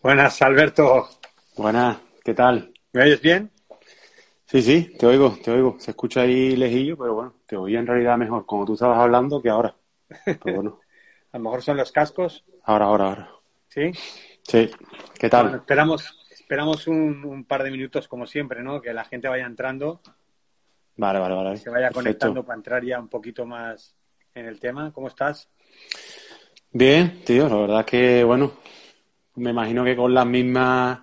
[0.00, 1.08] Buenas, Alberto.
[1.56, 2.72] Buenas, ¿qué tal?
[2.92, 3.50] ¿Me oyes bien?
[4.46, 5.76] Sí, sí, te oigo, te oigo.
[5.80, 9.42] Se escucha ahí lejillo, pero bueno, te oía en realidad mejor como tú estabas hablando
[9.42, 9.74] que ahora.
[10.24, 10.80] Pero bueno.
[11.32, 12.44] A lo mejor son los cascos.
[12.64, 13.30] Ahora, ahora, ahora.
[13.68, 13.90] ¿Sí?
[14.44, 14.70] Sí.
[15.18, 15.42] ¿Qué tal?
[15.42, 18.80] Bueno, esperamos esperamos un, un, par de minutos, como siempre, ¿no?
[18.80, 20.00] Que la gente vaya entrando.
[20.96, 21.56] Vale, vale, vale.
[21.58, 22.00] Se vaya Perfecto.
[22.00, 23.94] conectando para entrar ya un poquito más
[24.34, 24.90] en el tema.
[24.92, 25.50] ¿Cómo estás?
[26.72, 28.52] Bien, tío, la verdad que, bueno,
[29.38, 31.00] me imagino que con las mismas,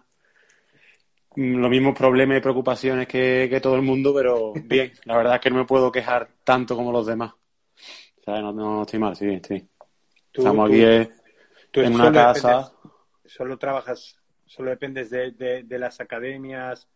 [1.35, 5.41] los mismos problemas y preocupaciones que, que todo el mundo, pero bien, la verdad es
[5.41, 7.34] que no me puedo quejar tanto como los demás.
[7.34, 9.67] O sea, no, no estoy mal, sí, sí.
[10.31, 11.09] Tú- Estamos aquí eh,
[11.71, 12.58] tú en una casa.
[12.59, 12.71] dependes-
[13.25, 16.88] solo trabajas, solo dependes de, de- de las academias,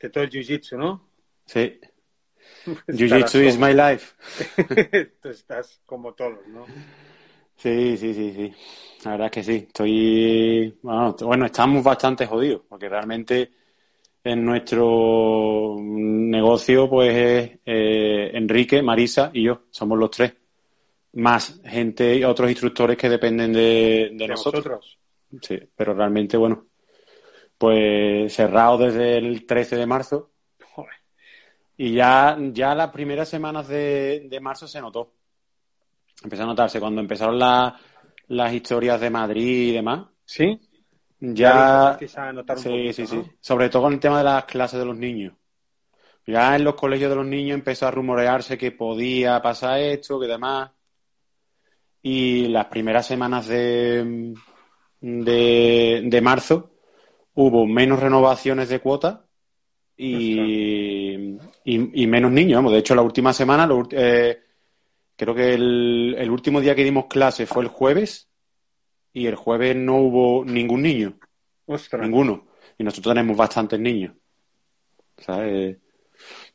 [0.00, 1.08] de todo el jiu-jitsu, ¿no?
[1.46, 1.78] Sí.
[2.88, 4.14] Jiu-Jitsu is como- my life.
[5.22, 6.66] Tú estás como todos, ¿no?
[7.62, 8.52] Sí, sí, sí, sí.
[9.04, 9.54] La verdad es que sí.
[9.68, 13.52] Estoy, bueno, estamos bastante jodidos, porque realmente
[14.24, 20.34] en nuestro negocio, pues es eh, Enrique, Marisa y yo, somos los tres.
[21.14, 24.98] Más gente y otros instructores que dependen de, de De nosotros.
[25.40, 26.66] Sí, pero realmente, bueno,
[27.58, 30.32] pues cerrado desde el 13 de marzo
[30.74, 30.94] Joder.
[31.76, 35.12] y ya, ya las primeras semanas de, de marzo se notó.
[36.22, 37.76] Empezó a notarse cuando empezaron la-
[38.28, 40.06] las historias de Madrid y demás.
[40.24, 40.58] ¿Sí?
[41.20, 43.16] Ya, empezasteis a notar un sí, poquito, sí, sí.
[43.16, 43.30] ¿no?
[43.40, 45.34] Sobre todo con el tema de las clases de los niños.
[46.26, 50.26] Ya en los colegios de los niños empezó a rumorearse que podía pasar esto, que
[50.26, 50.70] demás.
[52.02, 54.34] Y las primeras semanas de,
[55.00, 56.72] de, de marzo
[57.34, 59.20] hubo menos renovaciones de cuotas
[59.96, 61.14] y,
[61.64, 62.70] y, y menos niños.
[62.72, 64.40] De hecho, la última semana, lo eh,
[65.22, 68.28] creo que el, el último día que dimos clase fue el jueves
[69.12, 71.16] y el jueves no hubo ningún niño.
[71.66, 72.02] Ostras.
[72.02, 72.48] Ninguno.
[72.76, 74.16] Y nosotros tenemos bastantes niños.
[75.16, 75.78] ¿Sabes?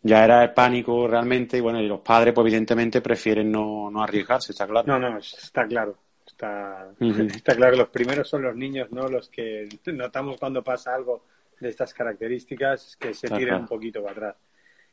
[0.01, 1.57] Ya era el pánico realmente.
[1.57, 4.85] Y bueno, y los padres, pues evidentemente prefieren no, no arriesgarse, está claro.
[4.85, 5.97] No, no, está claro.
[6.25, 6.89] Está,
[7.55, 9.07] claro que los primeros son los niños, ¿no?
[9.07, 11.23] Los que notamos cuando pasa algo
[11.57, 14.35] de estas características que se tiran un poquito para atrás.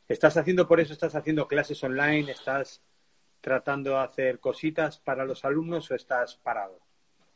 [0.06, 2.30] ¿Estás haciendo por eso, estás haciendo clases online?
[2.30, 2.80] ¿Estás
[3.44, 6.80] tratando de hacer cositas para los alumnos o estás parado?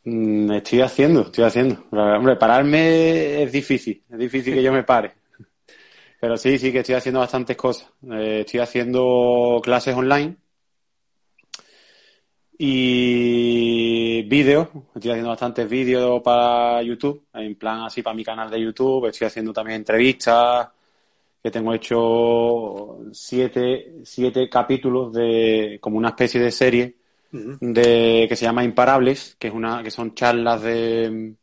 [0.05, 1.85] Mm, Estoy haciendo, estoy haciendo.
[1.91, 4.03] Hombre, pararme es difícil.
[4.09, 5.13] Es difícil que yo me pare.
[6.21, 7.93] Pero sí, sí que estoy haciendo bastantes cosas.
[8.11, 10.35] Eh, estoy haciendo clases online
[12.57, 14.69] y vídeos.
[14.95, 19.09] Estoy haciendo bastantes vídeos para YouTube, en plan así para mi canal de YouTube.
[19.09, 20.69] Estoy haciendo también entrevistas,
[21.43, 26.97] que tengo hecho siete, siete capítulos de como una especie de serie
[27.61, 31.35] de que se llama Imparables, que es una que son charlas de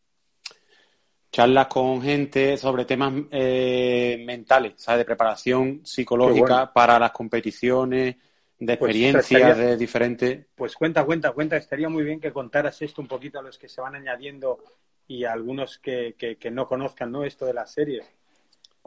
[1.32, 5.00] charlas con gente sobre temas eh, mentales, ¿sabes?
[5.00, 6.72] De preparación psicológica bueno.
[6.74, 8.16] para las competiciones,
[8.58, 10.46] de Pues, experiencias estaría- de diferentes.
[10.56, 11.58] Pues cuenta, cuenta, cuenta.
[11.58, 14.60] Estaría muy bien que contaras esto un poquito a los que se van añadiendo
[15.08, 17.26] y a algunos que, que, que no conozcan, ¿no?
[17.26, 18.06] Esto de las series.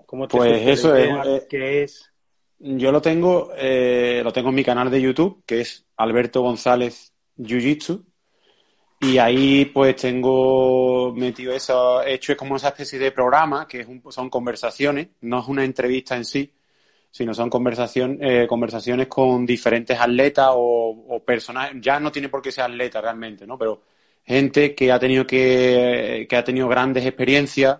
[0.08, 2.10] ¿Cómo te Pues eso es, eh, ¿Qué es?
[2.60, 7.12] Yo lo tengo, eh, lo tengo en mi canal de YouTube, que es Alberto González
[7.36, 8.06] Jiu Jitsu.
[9.00, 13.86] Y ahí pues tengo metido eso, he hecho como esa especie de programa, que es
[13.86, 16.52] un- son conversaciones, no es una entrevista en sí,
[17.10, 22.42] sino son conversación, eh, conversaciones con diferentes atletas o, o personajes, ya no tiene por
[22.42, 23.58] qué ser atleta realmente, ¿no?
[23.58, 23.82] Pero
[24.24, 27.78] gente que ha tenido que, que ha tenido grandes experiencias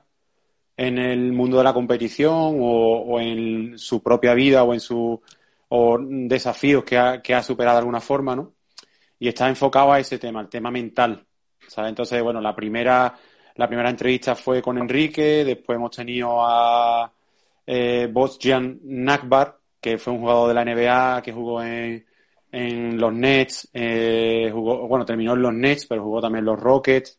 [0.79, 5.21] en el mundo de la competición o, en su propia vida o en su
[5.71, 8.55] o desafíos que ha, que ha superado de alguna forma, ¿no?
[9.19, 11.27] Y está enfocado a ese tema, el tema mental,
[11.67, 11.91] ¿sabes?
[11.91, 13.13] Entonces, bueno, la primera,
[13.57, 17.13] la primera entrevista fue con Enrique, después hemos tenido a
[17.67, 22.07] eh, Bosjan Nakbar, que fue un jugador de la NBA que jugó en,
[22.53, 26.61] en los Nets, eh, jugó, bueno, terminó en los Nets, pero jugó también en los
[26.61, 27.19] Rockets,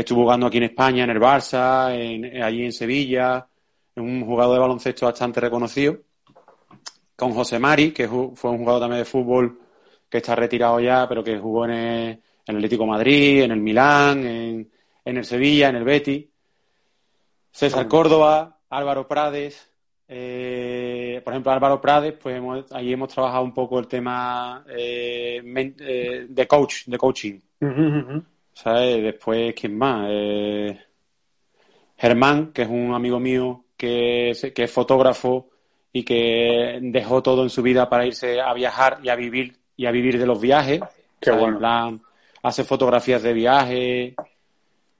[0.00, 3.46] estuvo jugando aquí en España, en el Barça, en- allí en Sevilla,
[3.94, 5.98] es un jugador de baloncesto bastante reconocido,
[7.16, 9.58] con José Mari, que fue un jugador también de fútbol
[10.08, 13.50] que está retirado ya, pero que jugó en el, en el Atlético de Madrid, en
[13.50, 14.70] el Milán, en,
[15.04, 16.26] en el Sevilla, en el Betis.
[17.50, 17.88] César.
[17.88, 19.64] Córdoba, Álvaro Prades.
[20.10, 25.42] eh, por ejemplo, Álvaro Prades, pues hemos- ahí hemos trabajado un poco el tema eh,
[25.44, 27.38] men- eh, de coach, de coaching.
[28.58, 29.00] ¿Sabes?
[29.04, 30.08] Después, ¿quién más?
[30.10, 30.76] Eh,
[31.96, 35.48] Germán, que es un amigo mío que es, que es fotógrafo
[35.92, 39.86] y que dejó todo en su vida para irse a viajar y a vivir y
[39.86, 40.80] a vivir de los viajes.
[41.20, 41.40] Qué ¿sabes?
[41.40, 41.54] bueno.
[41.54, 42.02] En plan,
[42.42, 44.16] hace fotografías de viaje.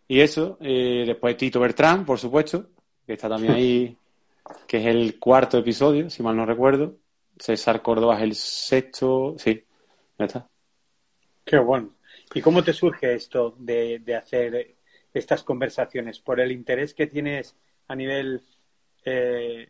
[0.06, 0.56] y eso.
[0.60, 2.64] Eh, después Tito Bertrán, por supuesto,
[3.05, 3.96] que está también ahí,
[4.69, 6.94] que es el cuarto episodio, si mal no recuerdo.
[7.37, 9.64] César Córdoba es el sexto, sí,
[10.16, 10.49] ya está.
[11.44, 11.98] Qué bueno.
[12.35, 14.77] ¿Y cómo te surge esto de, hacer
[15.13, 16.21] estas conversaciones?
[16.21, 18.43] ¿Por el interés que tienes a nivel
[19.05, 19.69] eh,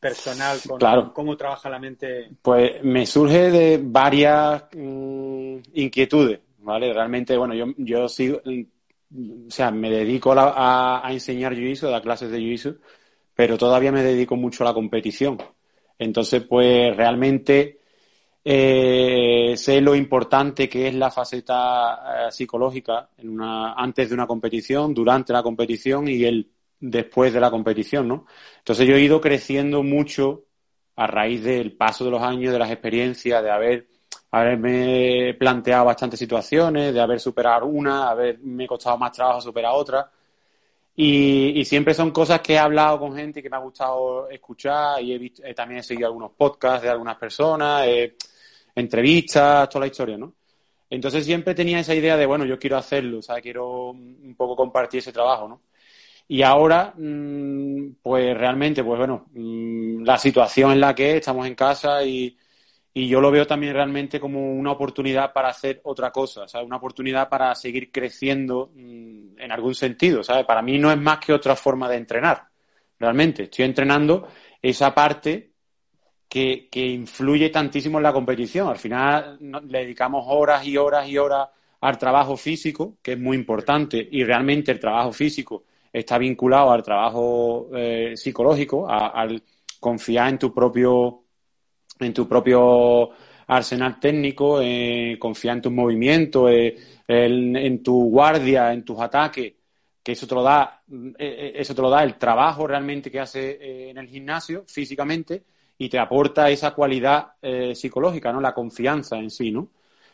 [0.00, 2.30] personal con, cómo trabaja la mente?
[2.42, 6.92] Pues me surge de varias mm, inquietudes, ¿vale?
[6.92, 12.30] Realmente, bueno, yo, yo sigo, o sea, me dedico a, enseñar Jiu-Jitsu, a dar clases
[12.30, 12.78] de Jiu-Jitsu,
[13.34, 15.38] pero todavía me dedico mucho a la competición.
[15.98, 17.81] Entonces, pues realmente
[18.44, 24.26] eh, sé lo importante que es la faceta eh, psicológica en una, antes de una
[24.26, 26.50] competición, durante la competición y el
[26.80, 28.26] después de la competición, ¿no?
[28.58, 30.44] Entonces yo he ido creciendo mucho
[30.96, 33.86] a raíz del paso de los años, de las experiencias, de haber
[34.32, 40.10] haberme planteado bastantes situaciones, de haber superado una, haberme costado más trabajo superar otra.
[40.96, 45.12] Y, siempre son cosas que he hablado con gente que me ha gustado escuchar y
[45.12, 47.86] he visto, también he seguido algunos podcasts de algunas personas,
[48.74, 50.34] entrevistas, toda la historia, ¿no?
[50.90, 54.54] Entonces siempre tenía esa idea de, bueno, yo quiero hacerlo, o sea, quiero un poco
[54.56, 55.62] compartir ese trabajo, ¿no?
[56.28, 61.54] Y ahora, mm, pues realmente, pues bueno, mm, la situación en la que estamos en
[61.54, 62.36] casa y,
[62.94, 66.66] y yo lo veo también realmente como una oportunidad para hacer otra cosa, ¿sabes?
[66.66, 70.44] Una oportunidad para seguir creciendo mm, en algún sentido, ¿sabes?
[70.46, 72.48] Para mí no es más que otra forma de entrenar,
[72.98, 73.44] realmente.
[73.44, 74.28] Estoy entrenando
[74.60, 75.51] esa parte
[76.32, 78.68] que, influye tantísimo en la competición.
[78.68, 79.36] Al final
[79.68, 81.48] le dedicamos horas y horas y horas
[81.82, 86.82] al trabajo físico, que es muy importante, y realmente el trabajo físico está vinculado al
[86.82, 89.42] trabajo eh, psicológico, al
[89.78, 91.24] confiar en tu propio
[92.00, 93.10] en tu propio
[93.48, 96.76] arsenal técnico, eh, confiar en tus movimientos, eh,
[97.06, 99.52] en, tu guardia, en tus ataques,
[100.02, 100.82] que eso te lo da,
[101.18, 105.44] eh, eso te lo da el trabajo realmente que hace en el gimnasio físicamente
[105.84, 107.32] y te aporta esa cualidad
[107.74, 108.40] psicológica, ¿no?
[108.40, 109.68] La confianza en sí, ¿no?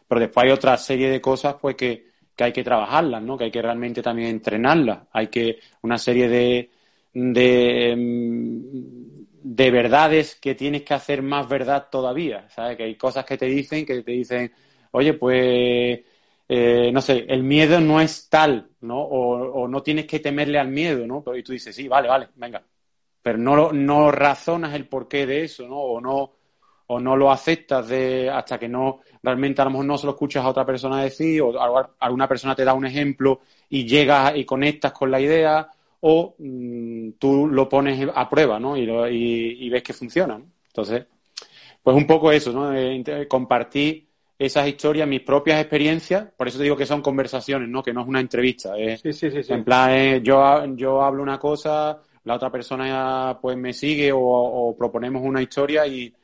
[0.07, 3.37] Pero después hay otra serie de cosas, pues, que, que hay que trabajarlas, ¿no?
[3.37, 5.01] Que hay que realmente también entrenarlas.
[5.13, 6.71] Hay que, una serie de,
[7.13, 12.77] de mm, de verdades que tienes que hacer más verdad todavía, ¿sabes?
[12.77, 14.53] Que hay cosas que te dicen, que te dicen,
[14.93, 16.01] oye, pues,
[16.49, 19.01] eh, no sé, el miedo no es tal, ¿no?
[19.03, 21.25] O, no tienes que temerle al miedo, ¿no?
[21.37, 22.63] Y tú dices, sí, vale, vale, venga.
[23.23, 25.77] Pero no, no razonas el porqué de eso, ¿no?
[25.77, 26.33] O no,
[26.91, 30.13] o no lo aceptas de, hasta que no, realmente a lo mejor no se lo
[30.13, 31.53] escuchas a otra persona decir, o
[32.01, 35.69] alguna persona te da un ejemplo y llegas y conectas con la idea,
[36.01, 38.77] o mm, tú lo pones a prueba, ¿no?
[38.77, 41.07] Y, ves que funciona, Entonces,
[41.83, 42.73] pues un poco eso, ¿no?
[43.29, 47.83] compartir esas historias, mis propias experiencias, por eso te digo que son conversaciones, ¿no?
[47.83, 48.73] Que no es una entrevista.
[49.03, 53.73] Sí, sí, sí, En plan, yo, yo hablo una cosa, la otra persona pues me
[53.73, 56.15] sigue o, proponemos una historia y,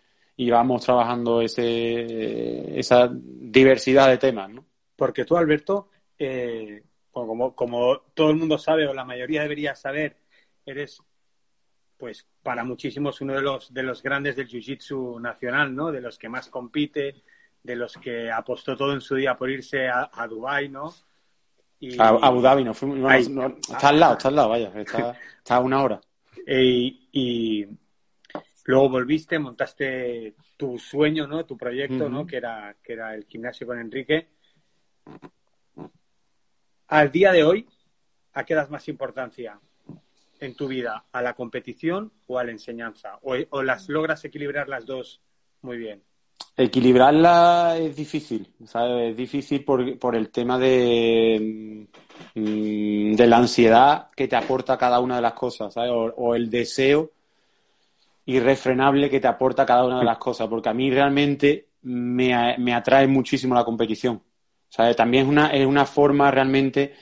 [0.50, 4.66] vamos trabajando ese, esa diversidad de temas, ¿no?
[4.94, 10.18] Porque tú, Alberto, eh, como, como todo el mundo sabe, o la mayoría debería saber,
[10.66, 11.02] eres,
[11.96, 15.90] pues, para muchísimos uno de los, de los grandes del Jiu-Jitsu nacional, ¿no?
[15.90, 17.22] De los que más compite,
[17.62, 20.92] de los que apostó todo en su día por irse a, a Dubái, ¿no?
[21.84, 25.16] Y, a Abu Dhabi, no, está al lado, está al lado, vaya, está,
[25.48, 26.00] a una hora.
[26.46, 27.66] Y, y,
[28.64, 31.44] luego volviste, montaste tu sueño, ¿no?
[31.44, 32.26] Tu proyecto, ¿no?
[32.26, 34.28] Que era, que era el gimnasio con Enrique
[36.88, 37.68] al día de hoy,
[38.32, 39.58] ¿a qué das más importancia
[40.40, 41.06] en tu vida?
[41.12, 43.18] ¿A la competición o a la enseñanza?
[43.22, 45.20] ¿O, las logras equilibrar las dos
[45.62, 46.02] muy bien?
[46.56, 49.10] Equilibrarla es difícil, ¿sabes?
[49.10, 51.88] Es difícil por, el tema de,
[52.34, 55.90] mm, de la ansiedad que te aporta cada una de las cosas, ¿sabes?
[56.16, 57.10] O, el deseo
[58.26, 62.72] irrefrenable que te aporta cada una de las cosas, porque a mí realmente me, me
[62.72, 64.22] atrae muchísimo la competición.
[64.78, 66.94] O también es una, es una forma realmente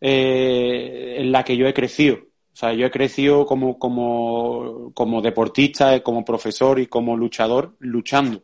[0.00, 2.16] eh, en la que yo he crecido.
[2.16, 8.42] O sea, yo he crecido como, como, como deportista, como profesor y como luchador, luchando.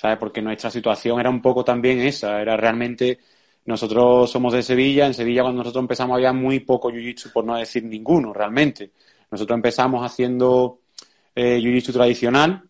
[0.00, 0.16] ¿Sabes?
[0.16, 2.40] Porque nuestra situación era un poco también esa.
[2.40, 3.18] Era realmente.
[3.66, 5.06] Nosotros somos de Sevilla.
[5.06, 8.92] En Sevilla, cuando nosotros empezamos, había muy poco jiu-jitsu, por no decir ninguno, realmente.
[9.30, 10.78] Nosotros empezamos haciendo
[11.34, 12.62] eh, jiu-jitsu tradicional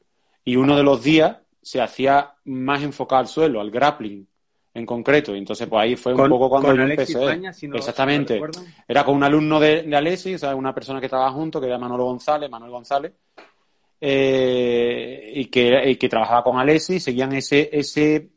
[0.44, 4.26] y uno de los días se hacía más enfocado al suelo, al grappling
[4.74, 5.32] en concreto.
[5.32, 7.40] Y entonces, pues ahí fue un poco cuando yo empecé.
[7.72, 8.40] Exactamente.
[8.88, 11.68] era con un alumno de, de Alessi, o sea, una persona que estaba junto, que
[11.68, 13.12] era Manolo González, Manuel González,
[14.00, 18.30] eh, y, que, y que trabajaba con Alessi, seguían ese, ese,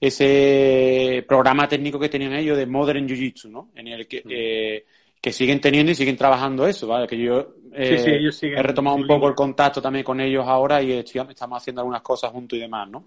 [0.00, 3.70] ese programa técnico que tenían ellos de Modern Jiu-Jitsu, ¿no?
[3.74, 4.84] En el que, eh,
[5.20, 7.06] que siguen teniendo y siguen trabajando eso, ¿vale?
[7.06, 11.56] Que yo eh, he retomado un poco el contacto también con ellos ahora y estamos
[11.56, 13.04] haciendo algunas cosas juntos y demás, ¿no?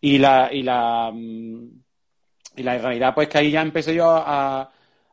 [0.00, 1.68] Y la, y la, mm,
[2.56, 4.70] y la realidad, pues que ahí ya empecé yo a,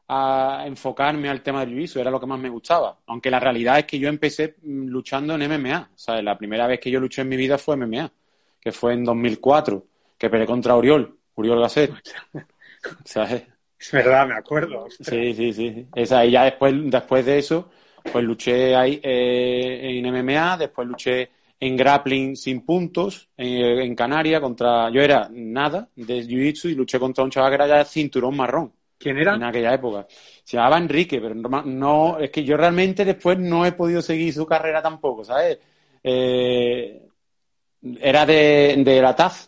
[0.08, 3.00] a enfocarme al tema del jiu era lo que más me gustaba.
[3.08, 5.92] Aunque la realidad es que yo empecé mm, luchando en MMA.
[5.96, 8.12] Sea, la primera vez que yo luché en mi vida fue MMA,
[8.60, 9.86] que fue en 2004,
[10.18, 11.92] que peleé contra Oriol, Oriol Gasset.
[13.04, 13.44] ¿Sabes?
[13.80, 14.88] Es verdad, me acuerdo.
[14.90, 15.88] Sí, sí, sí.
[15.94, 17.70] Esa, y ya después, después de eso,
[18.12, 24.42] pues luché ahí eh, en MMA, después luché en grappling sin puntos en, en Canarias
[24.42, 24.90] contra...
[24.92, 28.72] Yo era nada de Jiu-Jitsu y luché contra un chaval que era ya cinturón marrón.
[29.06, 29.36] ¿Quién era?
[29.36, 30.08] En aquella época.
[30.44, 34.48] Se llamaba Enrique, pero no, es que yo realmente después no he podido seguir su
[34.48, 35.60] carrera tampoco, ¿sabes?
[36.02, 37.08] Eh,
[38.02, 39.46] era de, de la TAF.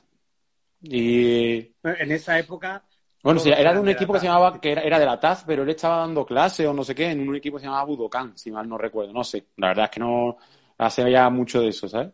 [0.83, 1.55] Y...
[1.55, 2.83] En esa época...
[3.23, 5.63] Bueno, sí, era de un equipo que se llamaba, que era, de la TAF, pero
[5.63, 8.37] él estaba dando clase o no sé qué, en un equipo que se llamaba Budokan,
[8.37, 9.47] si mal no recuerdo, no sé.
[9.55, 10.37] La verdad es que no
[10.77, 12.11] hace ya mucho de eso, ¿sabes?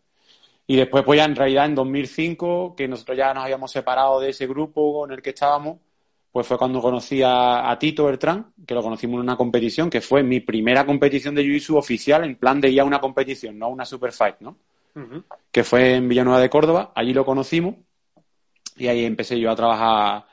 [0.65, 4.29] Y después, pues ya en realidad en 2005, que nosotros ya nos habíamos separado de
[4.29, 5.79] ese grupo en el que estábamos,
[6.33, 10.23] pues fue cuando conocí a, Tito Bertrán, que lo conocimos en una competición, que fue
[10.23, 13.85] mi primera competición de Jiu-Jitsu oficial, en plan de ir a una competición, no una
[13.85, 14.57] super fight, ¿no?
[15.51, 17.75] Que fue en Villanueva de Córdoba, allí lo conocimos
[18.75, 20.25] y ahí empecé yo a trabajar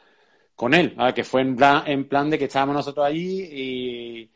[0.57, 4.30] con él, que fue en plan, en plan de que estábamos nosotros allí y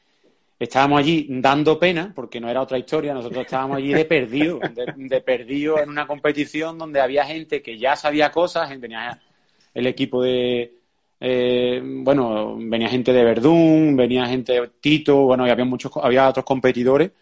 [0.58, 4.92] estábamos allí dando pena, porque no era otra historia, nosotros estábamos allí de perdido, de,
[4.96, 9.18] de perdido en una competición donde había gente que ya sabía cosas, tenía
[9.72, 10.83] el equipo de
[11.20, 16.28] eh, bueno, venía gente de Verdún, venía gente de Tito, bueno, y había muchos, había
[16.28, 17.12] otros competidores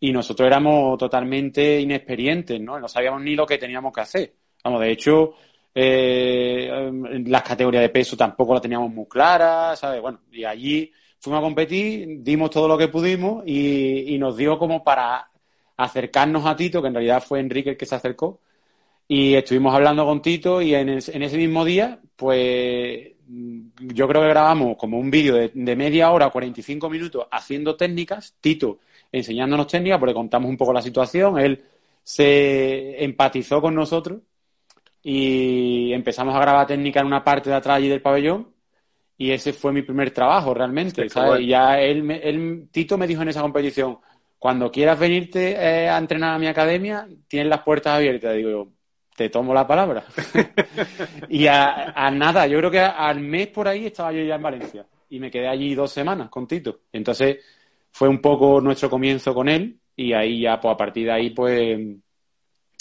[0.00, 2.78] y nosotros éramos totalmente inexperientes, ¿no?
[2.80, 4.34] No sabíamos ni lo que teníamos que hacer.
[4.64, 5.34] Vamos, de hecho,
[5.74, 6.90] eh,
[7.26, 10.00] las categorías de peso tampoco las teníamos muy claras, ¿sabes?
[10.02, 14.82] Bueno, y allí fuimos a competir, dimos todo lo que pudimos y, nos dio como
[14.82, 15.30] para
[15.76, 18.40] acercarnos a Tito, que en realidad fue Enrique el que se acercó,
[19.08, 24.28] y estuvimos hablando con Tito y en, en ese mismo día, pues yo creo que
[24.28, 28.78] grabamos como un vídeo de, media hora, 45 minutos, haciendo técnicas, Tito
[29.10, 31.62] enseñándonos técnicas, porque contamos un poco la situación, él
[32.02, 34.20] se empatizó con nosotros
[35.02, 38.48] y empezamos a grabar técnica en una parte de atrás allí del pabellón.
[39.18, 41.06] Y ese fue mi primer trabajo realmente,
[41.38, 43.98] Y ya él, Tito me dijo en esa competición,
[44.38, 48.34] cuando quieras venirte eh, a entrenar a mi academia, tienes las puertas abiertas.
[48.34, 48.68] Digo yo,
[49.16, 50.04] te tomo la palabra.
[51.28, 54.86] y a, nada, yo creo que al mes por ahí estaba yo ya en Valencia.
[55.10, 56.80] Y me quedé allí dos semanas con Tito.
[56.92, 57.38] Entonces
[57.90, 59.78] fue un poco nuestro comienzo con él.
[59.94, 61.78] Y ahí ya, pues a partir de ahí, pues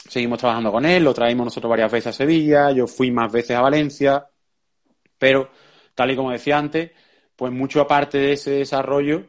[0.08, 3.56] seguimos trabajando con él, lo traímos nosotros varias veces a Sevilla, yo fui más veces
[3.56, 4.26] a Valencia,
[5.18, 5.50] pero
[5.94, 6.92] tal y como decía antes,
[7.36, 9.26] pues mucho aparte de ese desarrollo,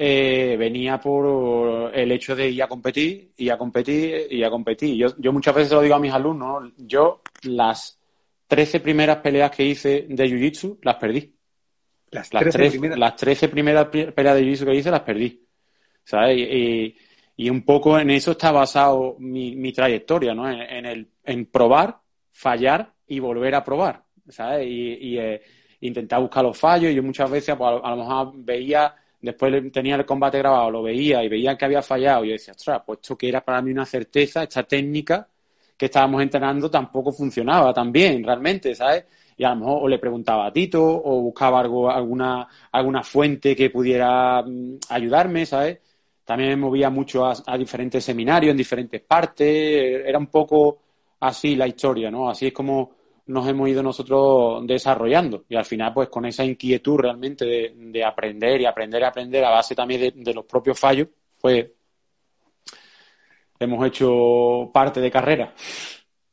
[0.00, 4.94] eh, venía por el hecho de ir a competir, y a competir, y a competir.
[4.94, 7.98] Yo, yo muchas veces lo digo a mis alumnos, yo las
[8.46, 11.34] 13 primeras peleas que hice de Jiu-Jitsu las perdí.
[12.12, 12.98] Las, las, 13 primeras...
[12.98, 15.44] las 13 primeras peleas de Jiu-Jitsu que hice las perdí.
[16.04, 16.38] ¿Sabes?
[16.38, 16.96] Y,
[17.36, 20.48] y, un poco en eso está basado mi, mi trayectoria, ¿no?
[20.48, 21.98] En, el, en probar,
[22.30, 24.64] fallar y volver a probar, ¿sabes?
[24.66, 25.42] Y, y eh,
[25.80, 26.94] intentar buscar los fallos.
[26.94, 31.22] Yo muchas veces pues, a lo mejor veía después tenía el combate grabado, lo veía
[31.22, 33.70] y veía que había fallado y yo decía, ostras, pues esto que era para mí
[33.70, 35.26] una certeza, esta técnica
[35.76, 39.04] que estábamos entrenando tampoco funcionaba tan bien realmente, ¿sabes?
[39.36, 43.54] Y a lo mejor o le preguntaba a Tito o buscaba algo, alguna, alguna fuente
[43.54, 45.78] que pudiera mm, ayudarme, ¿sabes?
[46.24, 50.78] También me movía mucho a, a, diferentes seminarios en diferentes partes, era un poco
[51.20, 52.28] así la historia, ¿no?
[52.28, 52.97] Así es como
[53.28, 55.44] nos hemos ido nosotros desarrollando.
[55.48, 59.50] Y al final, pues con esa inquietud realmente de, aprender y aprender y aprender a
[59.50, 61.08] base también de, los propios fallos,
[61.40, 61.66] pues
[63.60, 65.54] hemos hecho parte de carrera.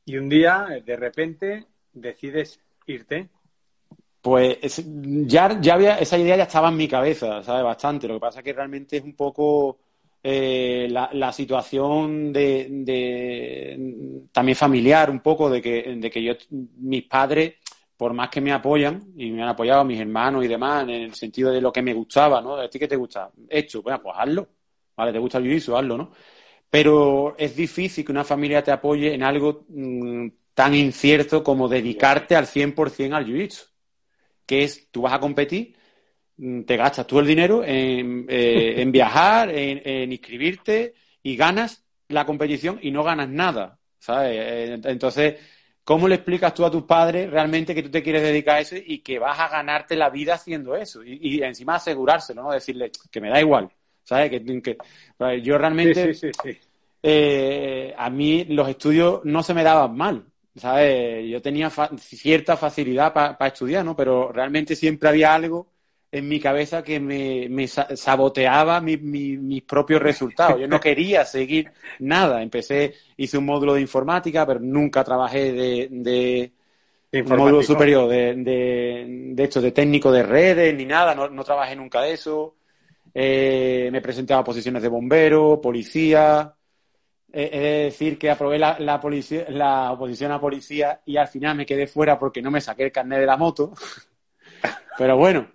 [0.05, 3.29] Y un día, de repente, decides irte.
[4.21, 7.63] Pues ya, ya había, esa idea ya estaba en mi cabeza, ¿sabes?
[7.63, 8.07] Bastante.
[8.07, 9.79] Lo que pasa es que realmente es un poco
[10.27, 13.77] eh, la, situación de,
[14.31, 17.53] también familiar un poco de que, de que yo, mis padres,
[17.95, 21.13] por más que me apoyan y me han apoyado mis hermanos y demás en el
[21.13, 22.55] sentido de lo que me gustaba, ¿no?
[22.55, 23.29] ¿A ti qué te gusta?
[23.47, 24.47] Hecho, bueno, pues hazlo.
[24.97, 26.11] Vale, te gusta el jiu hazlo, ¿no?
[26.71, 32.35] Pero es difícil que una familia te apoye en algo mm, tan incierto como dedicarte
[32.35, 33.47] al 100% al jiu
[34.47, 35.75] Que es, tú vas a competir
[36.37, 42.91] te gastas tú el dinero en, eh, viajar, en, inscribirte y ganas la competición y
[42.91, 44.37] no ganas nada, ¿sabes?
[44.37, 45.35] Eh, entonces,
[45.83, 48.75] ¿cómo le explicas tú a tus padres realmente que tú te quieres dedicar a eso
[48.75, 51.03] y que vas a ganarte la vida haciendo eso?
[51.03, 52.51] Y, encima asegurárselo, ¿no?
[52.51, 53.69] Decirle que me da igual,
[54.03, 54.29] ¿sabes?
[54.29, 54.77] Que,
[55.41, 56.11] yo realmente,
[57.01, 61.29] eh, a mí los estudios no se me daban mal, ¿sabes?
[61.29, 63.95] Yo tenía cierta facilidad para estudiar, ¿no?
[63.95, 65.74] Pero realmente siempre había algo
[66.15, 70.61] en mi cabeza que me, saboteaba mis propios resultados.
[70.61, 71.69] Yo no quería seguir
[71.99, 72.41] nada.
[72.41, 75.89] Empecé, hice un módulo de informática, pero nunca trabajé de,
[77.11, 81.13] de, un módulo superior de, de, de, hecho, de técnico de redes ni nada.
[81.13, 82.55] No, trabajé nunca de eso.
[83.13, 86.55] Eh, me presenté a posiciones de bombero, policía.
[87.33, 91.27] Eh, he de decir que aprobé la, la, policía, la oposición a policía y al
[91.27, 93.73] final me quedé fuera porque no me saqué el carnet de la moto.
[94.97, 95.54] Pero bueno,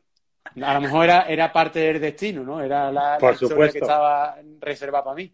[0.63, 2.61] a lo mejor era, era parte del destino, ¿no?
[2.61, 3.39] Era la, Por
[3.71, 5.33] que estaba reservada para mí.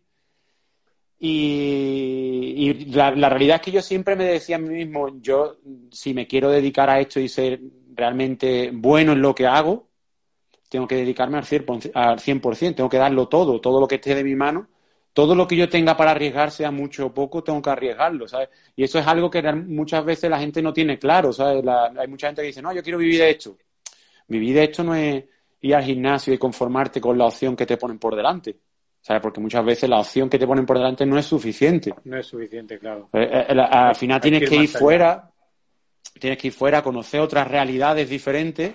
[1.18, 5.56] Y, la, realidad es que yo siempre me decía a mí mismo, yo
[5.90, 7.60] si me quiero dedicar a esto y ser
[7.94, 9.88] realmente bueno en lo que hago,
[10.68, 14.14] tengo que dedicarme al 100%, al 100%, tengo que darlo todo, todo lo que esté
[14.14, 14.68] de mi mano,
[15.14, 18.50] todo lo que yo tenga para arriesgar, sea mucho o poco, tengo que arriesgarlo, ¿sabes?
[18.75, 21.64] Y eso es algo que muchas veces la gente no tiene claro, ¿sabes?
[21.96, 23.56] hay mucha gente que dice, no, yo quiero vivir de esto.
[24.28, 25.25] Vivir de esto no es
[25.61, 28.56] ir al gimnasio y conformarte con la opción que te ponen por delante.
[29.00, 29.23] ¿Sabes?
[29.23, 31.95] Porque muchas veces la opción que te ponen por delante no es suficiente.
[32.04, 33.09] No es suficiente, claro.
[33.12, 35.30] Eh, eh, al final tienes que ir, fuera,
[36.18, 38.75] tienes que ir fuera, conocer otras realidades diferentes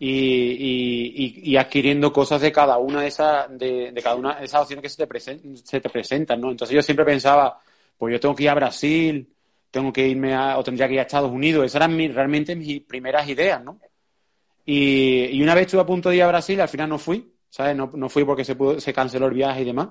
[0.00, 4.82] y, y, adquiriendo cosas de cada una de esas, de, cada una de esas opciones
[4.82, 6.50] que se te, se te presentan, ¿no?
[6.50, 7.60] Entonces yo siempre pensaba,
[7.96, 9.32] pues yo tengo que ir a Brasil,
[9.70, 11.66] tengo que irme a, o tendría que ir a Estados Unidos.
[11.66, 13.78] Esas eran realmente mis primeras ideas, ¿no?
[14.64, 17.76] Y, una vez estuve a punto de ir a Brasil, al final no fui, ¿sabes?
[17.76, 19.88] No, no fui porque se, pudo, se canceló el viaje y demás.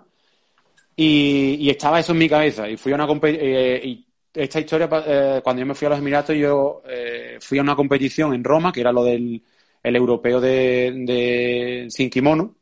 [0.95, 2.69] Y, estaba eso en mi cabeza.
[2.69, 5.99] Y fui a una eh, y esta historia, eh, cuando yo me fui a los
[5.99, 9.41] Emiratos, yo eh, fui a una competición en Roma, que era lo del
[9.83, 12.55] el europeo de, de sin kimono,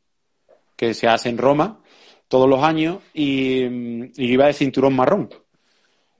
[0.74, 1.82] que se hace en Roma
[2.28, 3.64] todos los años, y,
[4.16, 5.28] iba de cinturón marrón.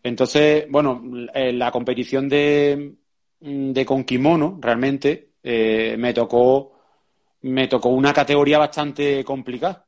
[0.02, 2.94] Entonces, bueno, la competición de,
[3.40, 6.80] de con kimono, realmente, eh, me tocó
[7.42, 9.86] me tocó una categoría bastante complicada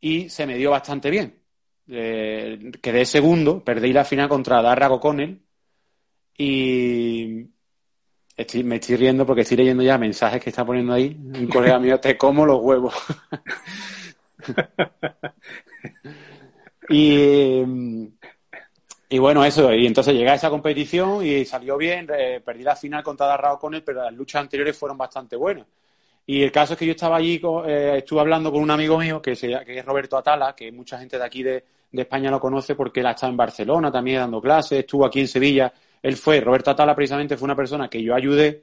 [0.00, 1.38] y se me dio bastante bien.
[1.88, 5.40] Eh, quedé segundo, perdí la final contra Darra O'Connell
[6.36, 7.46] y
[8.64, 11.16] me estoy riendo porque estoy leyendo ya mensajes que está poniendo ahí.
[11.18, 12.94] Un colega mío, te como los huevos.
[16.88, 17.62] y,
[19.12, 22.76] y bueno, eso, y entonces llegué a esa competición y salió bien, eh, perdí la
[22.76, 25.66] final contra Darrao con él, pero las luchas anteriores fueron bastante buenas.
[26.26, 29.20] Y el caso es que yo estaba allí, eh, estuve hablando con un amigo mío
[29.20, 33.00] que, que, es Roberto Atala, que mucha gente de aquí de, España lo conoce porque
[33.00, 35.72] él ha estado en Barcelona también dando clases, estuvo aquí en Sevilla.
[36.00, 38.62] Él fue, Roberto Atala precisamente fue una persona que yo ayudé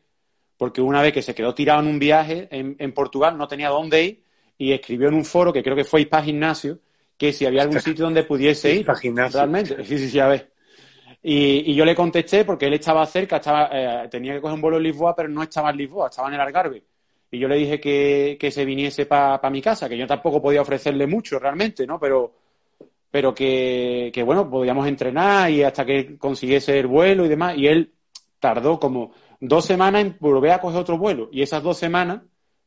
[0.56, 4.02] porque una vez que se quedó tirado en un viaje en, Portugal no tenía dónde
[4.02, 4.24] ir
[4.58, 6.80] y escribió en un foro que creo que fue Ispa Gimnasio
[7.18, 8.86] que si había algún sitio donde pudiese ir.
[8.86, 9.84] Realmente.
[9.84, 10.52] Sí, sí, sí, a ver.
[11.24, 14.78] Y, yo le contesté porque él estaba cerca, estaba, eh, tenía que coger un vuelo
[14.78, 16.84] en Lisboa, pero no estaba en Lisboa, estaba en el Algarve.
[17.32, 20.62] Y yo le dije que, que se viniese para mi casa, que yo tampoco podía
[20.62, 22.00] ofrecerle mucho realmente, ¿no?
[22.00, 22.34] Pero,
[23.12, 27.58] pero que, que, bueno, podíamos entrenar y hasta que consiguiese el vuelo y demás.
[27.58, 27.92] Y él
[28.40, 31.30] tardó como dos semanas en volver a coger otro vuelo.
[31.32, 32.22] Y esas dos semanas,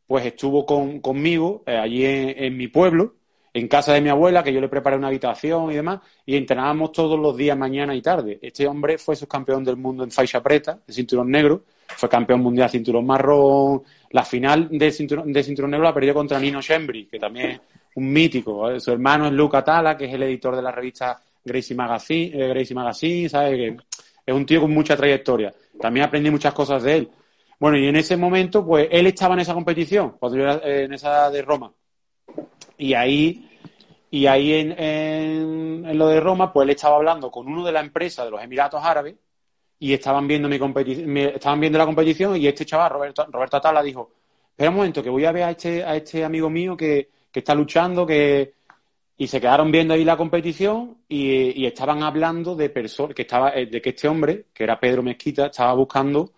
[0.07, 3.20] pues estuvo con, conmigo eh, allí en mi pueblo
[3.53, 6.93] en casa de mi abuela, que yo le preparé una habitación y demás, y entrenábamos
[6.93, 8.39] todos los días, mañana y tarde.
[8.41, 11.65] Este hombre fue subcampeón del mundo en faixa preta, de cinturón negro,
[11.97, 13.83] fue campeón mundial de cinturón marrón.
[14.11, 17.61] La final de cinturón, de cinturón negro la perdió contra Nino Shembri, que también es
[17.95, 18.79] un mítico.
[18.79, 22.49] Su hermano es Luca Tala, que es el editor de la revista Gracie Magazine, eh,
[22.49, 23.57] Gracie Magazine ¿sabes?
[23.57, 23.77] Que
[24.27, 25.53] es un tío con mucha trayectoria.
[25.81, 27.11] También aprendí muchas cosas de él.
[27.59, 30.85] Bueno, y en ese momento, pues él estaba en esa competición, cuando yo era eh,
[30.85, 31.71] en esa de Roma.
[32.81, 33.47] Y ahí,
[34.11, 38.25] y ahí en, lo de Roma, pues él estaba hablando con uno de la empresa
[38.25, 39.16] de los Emiratos Árabes
[39.79, 43.83] y estaban viendo mi competición, estaban viendo la competición y este chaval, Roberto, Roberto Atala,
[43.83, 44.12] dijo,
[44.51, 47.55] espera un momento, que voy a ver a este, a este amigo mío que, está
[47.55, 48.55] luchando, que,
[49.19, 53.51] y se quedaron viendo ahí la competición y, y estaban hablando de personas que estaba
[53.51, 56.33] eh, de que este hombre que era Pedro Mezquita estaba buscando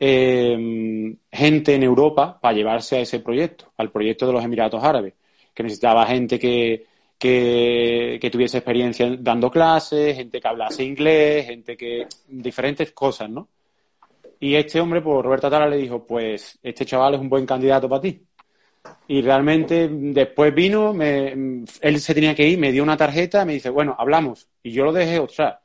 [0.00, 5.12] eh, gente en Europa para llevarse a ese proyecto al proyecto de los Emiratos Árabes
[5.54, 6.86] que necesitaba gente que,
[7.18, 12.06] que, tuviese experiencia dando clases, gente que hablase inglés, gente que.
[12.28, 13.48] diferentes cosas, ¿no?
[14.40, 17.88] Y este hombre, pues Roberto Atala le dijo, pues este chaval es un buen candidato
[17.88, 18.20] para ti.
[19.08, 23.54] Y realmente después vino, me, él se tenía que ir, me dio una tarjeta, me
[23.54, 24.48] dice, bueno, hablamos.
[24.62, 25.60] Y yo lo dejé, o sea,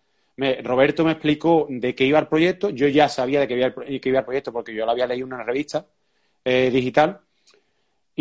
[0.63, 4.02] Roberto me explicó de qué iba el proyecto, yo ya sabía de qué iba el,
[4.04, 5.86] iba el proyecto porque yo lo había leído en una revista
[6.45, 7.19] eh, digital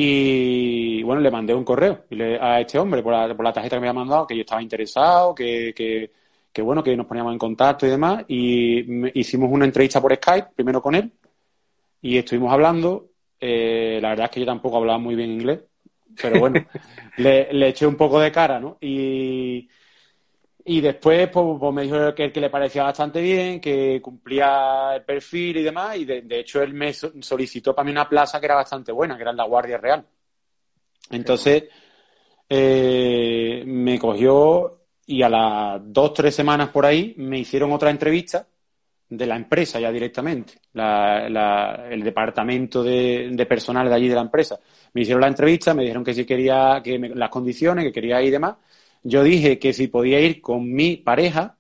[0.01, 2.05] y bueno, le mandé un correo
[2.41, 4.63] a este hombre por la, por la, tarjeta que me había mandado, que yo estaba
[4.63, 5.75] interesado, que,
[6.53, 10.51] que, bueno, que nos poníamos en contacto y demás y hicimos una entrevista por Skype,
[10.55, 11.11] primero con él
[12.01, 13.09] y estuvimos hablando,
[13.41, 15.65] eh, la verdad es que yo tampoco hablaba muy bien inglés,
[16.23, 16.65] pero bueno,
[17.17, 18.79] le, le eché un poco de cara, ¿no?
[18.81, 19.69] Y
[20.71, 25.03] y después pues, pues, me dijo que, que le parecía bastante bien, que cumplía el
[25.03, 25.97] perfil y demás.
[25.97, 29.23] Y de, hecho él me solicitó para mí una plaza que era bastante buena, que
[29.23, 30.05] era en la Guardia Real.
[31.11, 31.65] Entonces
[32.47, 38.47] eh, me cogió y a las dos, tres semanas por ahí me hicieron otra entrevista
[39.09, 44.61] de la empresa ya directamente, el departamento de, personal de allí de la empresa.
[44.93, 48.29] Me hicieron la entrevista, me dijeron que si quería, que las condiciones, que quería ir
[48.29, 48.57] y demás.
[49.03, 51.59] Yo dije que si podía ir con mi pareja,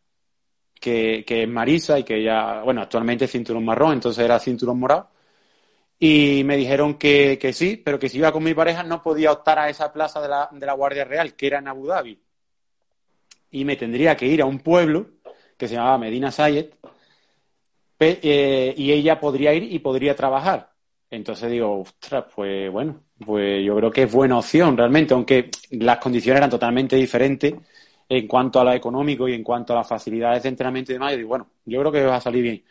[0.80, 5.10] que, es Marisa y que ya, bueno, actualmente es cinturón marrón, entonces era cinturón morado.
[5.98, 9.58] Y me dijeron que, sí, pero que si iba con mi pareja no podía optar
[9.58, 10.28] a esa plaza de
[10.66, 12.20] la, Guardia Real, que era en Abu Dhabi.
[13.50, 15.06] Y me tendría que ir a un pueblo
[15.56, 16.70] que se llamaba Medina Sayed,
[18.00, 20.72] eh, y ella podría ir y podría trabajar.
[21.10, 25.98] Entonces digo, ostras, pues bueno, pues yo creo que es buena opción realmente, aunque las
[25.98, 27.54] condiciones eran totalmente diferentes
[28.08, 31.12] en cuanto a lo económico y en cuanto a las facilidades de entrenamiento y demás.
[31.12, 32.64] Y digo, bueno, yo creo que va a salir bien.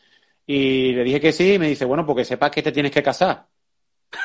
[0.45, 3.03] Y le dije que sí, y me dice, bueno, porque sepas que te tienes que
[3.03, 3.45] casar.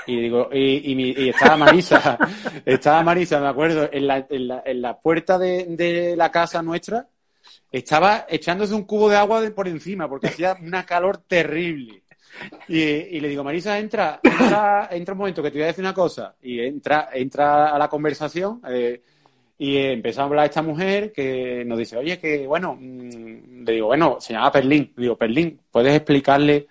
[0.06, 2.16] Y digo, y, estaba Marisa,
[2.64, 6.62] estaba Marisa, me acuerdo, en la, en la, en la puerta de, de, la casa
[6.62, 7.08] nuestra,
[7.70, 12.01] estaba echándose un cubo de agua de por encima, porque hacía una calor terrible.
[12.68, 15.95] Y, le digo, Marisa, entra, entra, entra un momento que te voy a decir una
[15.95, 16.35] cosa.
[16.42, 19.03] Y entra, entra a la conversación eh,
[19.59, 23.87] y empezó a hablar esta mujer que nos dice, oye, que bueno, mm", le digo,
[23.87, 24.92] bueno, se llama Perlín.
[24.97, 26.66] Le digo, Perlín, ¿puedes explicarle?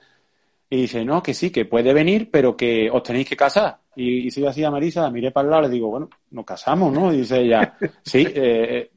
[0.70, 3.80] Y dice, no, que sí, que puede venir, pero que os tenéis que casar.
[3.96, 7.14] Y, y así a Marisa, miré para el lado, le digo, bueno, nos casamos, ¿no?
[7.14, 8.90] Y dice ella, sí, eh,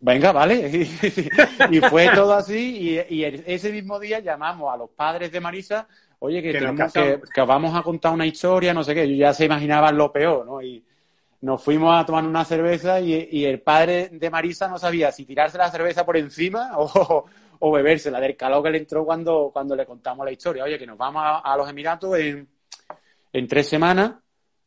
[0.00, 0.68] venga, vale.
[1.70, 5.88] y fue todo así y, ese mismo día llamamos a los padres de Marisa,
[6.22, 9.08] oye, que, que, vamos a contar una historia, no sé qué.
[9.08, 10.62] Yo ya se imaginaban lo peor, ¿no?
[10.62, 10.82] Y
[11.40, 15.58] nos fuimos a tomar una cerveza y, el padre de Marisa no sabía si tirarse
[15.58, 17.24] la cerveza por encima o,
[17.58, 20.62] o bebérsela, del calor que le entró cuando, cuando le contamos la historia.
[20.64, 22.48] Oye, que nos vamos a, los Emiratos en,
[23.32, 24.14] en tres semanas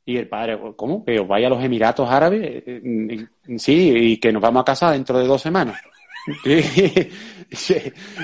[0.06, 1.06] y el padre, ¿cómo?
[1.06, 2.42] Que os vaya a los Emiratos Árabes.
[2.44, 3.26] Eh,
[3.58, 5.82] sí, y que nos vamos a casar dentro de dos semanas.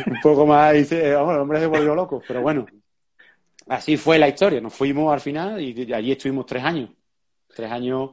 [0.06, 2.22] un poco más, dice, vamos, el hombre se volvió loco.
[2.28, 2.65] Pero bueno,
[3.67, 4.62] así fue la historia.
[4.62, 6.89] Nos fuimos al final y allí estuvimos tres años.
[7.54, 8.12] Tres años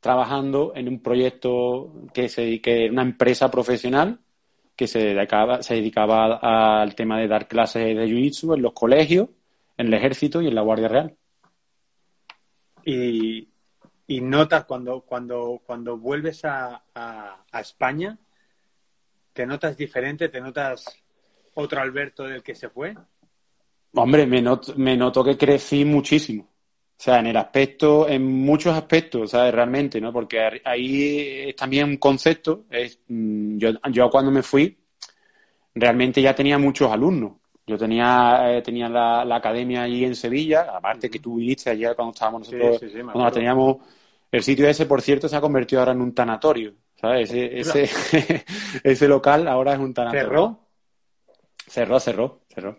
[0.00, 4.18] trabajando en un proyecto que se que una empresa profesional
[4.76, 9.28] que se dedicaba, se dedicaba al tema de dar clases de jiu-jitsu en los colegios,
[9.76, 11.16] en el ejército y en la Guardia Real.
[12.84, 13.48] Y,
[14.08, 18.18] notas cuando, cuando, cuando vuelves a, a, España,
[19.32, 20.28] ¿te notas diferente?
[20.28, 20.84] ¿Te notas
[21.54, 22.96] otro Alberto del que se fue?
[23.94, 26.44] Hombre, me noto, me noto que crecí muchísimo.
[26.44, 29.52] O sea, en el aspecto, en muchos aspectos, ¿sabes?
[29.52, 30.12] Realmente, ¿no?
[30.12, 32.64] Porque ahí es también un concepto.
[32.70, 34.78] Es, mm, yo, yo cuando me fui,
[35.74, 37.32] realmente ya tenía muchos alumnos.
[37.66, 42.12] Yo tenía, eh, tenía la, academia allí en Sevilla, aparte que tú viviste ayer cuando
[42.12, 43.76] estábamos nosotros, cuando la teníamos,
[44.30, 47.30] el sitio ese, por cierto, se ha convertido ahora en un tanatorio, ¿sabes?
[47.32, 47.88] Ese,
[48.84, 50.28] ese, local ahora es un tanatorio.
[50.28, 50.60] ¿Cerró?
[51.68, 52.76] Cerró, cerró, cerró.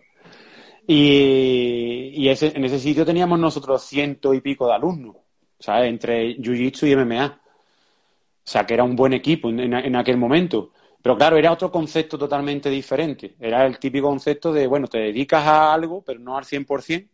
[0.86, 5.16] Y, ese, en ese sitio teníamos nosotros ciento y pico de alumnos,
[5.58, 5.88] ¿sabes?
[5.88, 7.26] Entre Jiu-Jitsu y MMA.
[7.26, 10.72] O sea, que era un buen equipo en aquel momento.
[11.04, 13.34] Pero claro, era otro concepto totalmente diferente.
[13.38, 17.08] Era el típico concepto de, bueno, te dedicas a algo, pero no al 100%,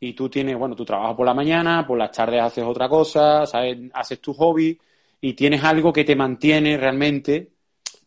[0.00, 3.46] y tú tienes, bueno, tu trabajo por la mañana, por las tardes haces otra cosa,
[3.46, 3.78] ¿sabes?
[3.94, 4.78] haces tu hobby,
[5.18, 7.52] y tienes algo que te mantiene realmente,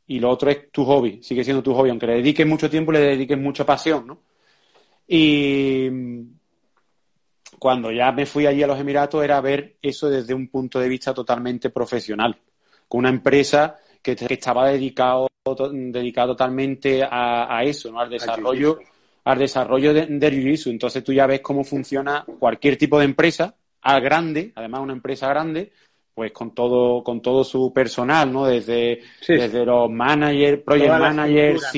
[0.05, 2.91] y lo otro es tu hobby, sigue siendo tu hobby, aunque le dediques mucho tiempo,
[2.91, 4.19] le dediques mucha pasión, ¿no?
[5.11, 5.89] Y
[7.57, 10.87] cuando ya me fui allí a los Emiratos era ver eso desde un punto de
[10.87, 12.37] vista totalmente profesional,
[12.87, 17.99] con una empresa que, estaba dedicado, dedicado totalmente a, eso, ¿no?
[17.99, 18.77] al desarrollo,
[19.23, 24.01] al desarrollo de, de Entonces tú ya ves cómo funciona cualquier tipo de empresa, al
[24.01, 25.71] grande, además una empresa grande,
[26.13, 28.45] pues con todo, con todo su personal, ¿no?
[28.45, 31.71] Desde, desde los managers, project managers,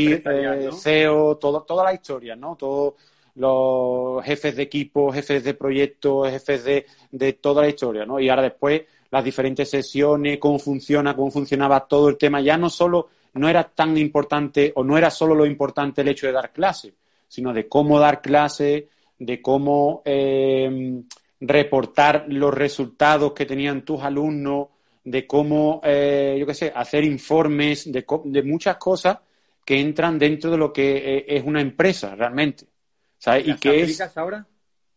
[0.82, 2.58] CEO, todo, toda la historia, ¿no?
[2.58, 2.96] Todos
[3.36, 8.20] los jefes de equipo, jefes de proyectos, jefes de, de toda la historia, ¿no?
[8.20, 12.70] Y ahora después las diferentes sesiones, cómo funciona, cómo funcionaba todo el tema, ya no
[12.70, 16.52] solo no era tan importante o no era solo lo importante el hecho de dar
[16.52, 16.94] clase,
[17.28, 18.90] sino de cómo dar clase,
[19.20, 21.02] de cómo eh,
[21.40, 24.68] reportar los resultados que tenían tus alumnos,
[25.04, 29.18] de cómo, eh, yo qué sé, hacer informes, de, de, muchas cosas
[29.66, 32.66] que entran dentro de lo que eh, es una empresa realmente.
[33.22, 33.48] ¿Sabes?
[33.48, 34.48] ¿Y que aplicas ahora?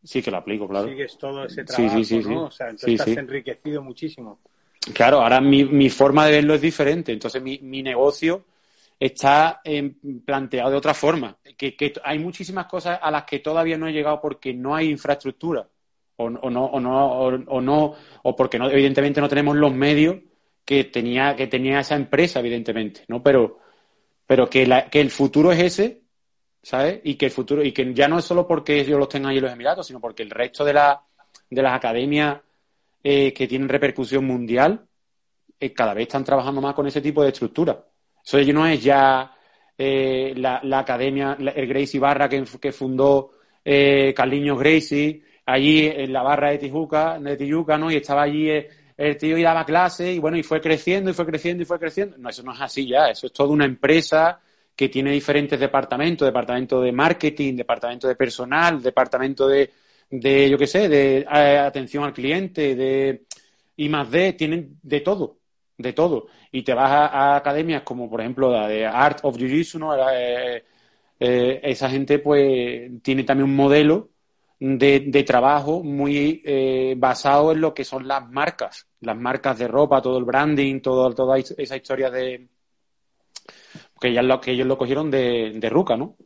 [0.03, 0.89] Sí, que lo aplico, claro.
[0.89, 2.45] Sigues todo ese trabajo, sí, sí, sí, ¿no?
[2.45, 4.41] O sea, entonces estás enriquecido muchísimo.
[4.95, 7.13] Claro, ahora mi, mi, forma de verlo es diferente.
[7.13, 8.47] Entonces mi, mi negocio
[8.99, 9.61] está
[10.25, 11.37] planteado de otra forma.
[11.55, 14.89] Que, que, hay muchísimas cosas a las que todavía no he llegado porque no hay
[14.89, 15.69] infraestructura
[16.17, 20.17] o, o no o no o, no o porque no evidentemente no tenemos los medios
[20.65, 23.23] que tenía que tenía esa empresa evidentemente, ¿no?
[23.23, 23.59] Pero
[24.27, 26.04] pero que, la, que el futuro es ese
[26.65, 27.01] ¿sabes?
[27.05, 29.37] Y que el futuro, y que ya no es solo porque ellos los tengan ahí
[29.37, 31.01] en los Emiratos, sino porque el resto de, la,
[31.51, 32.41] de las academias
[33.03, 34.87] eh, que tienen repercusión mundial
[35.61, 37.85] eh, cada vez están trabajando más con ese tipo de estructura.
[38.25, 39.37] Eso no es ya
[39.77, 46.13] eh, la, la, academia, el Gracie Barra que, que fundó eh, Carliños Gracie, allí en
[46.15, 47.91] la barra de Tijuca, de Tijuca, ¿no?
[47.91, 48.49] Y estaba allí
[48.97, 51.79] el tío y daba clase y bueno, y fue creciendo y fue creciendo y fue
[51.79, 52.17] creciendo.
[52.17, 54.41] No, eso no es así ya, eso es toda una empresa
[54.77, 59.71] que tiene diferentes departamentos, departamento de marketing, departamento de personal, departamento de,
[60.11, 63.27] de yo qué sé, de eh, atención al cliente, de
[63.77, 65.39] I más D, tienen de todo,
[65.79, 66.27] de todo.
[66.53, 69.95] Y te vas a, academias como, por ejemplo, la de Art of Jiu-Jitsu, ¿no?
[70.13, 70.65] Eh,
[71.21, 74.11] eh, esa gente, pues, tiene también un modelo
[74.59, 76.43] de, de trabajo muy
[76.97, 81.13] basado en lo que son las marcas, las marcas de ropa, todo el branding, todo,
[81.15, 82.49] toda esa historia de,
[84.05, 86.17] que, ya lo, que ellos lo cogieron de, de Ruca, ¿no?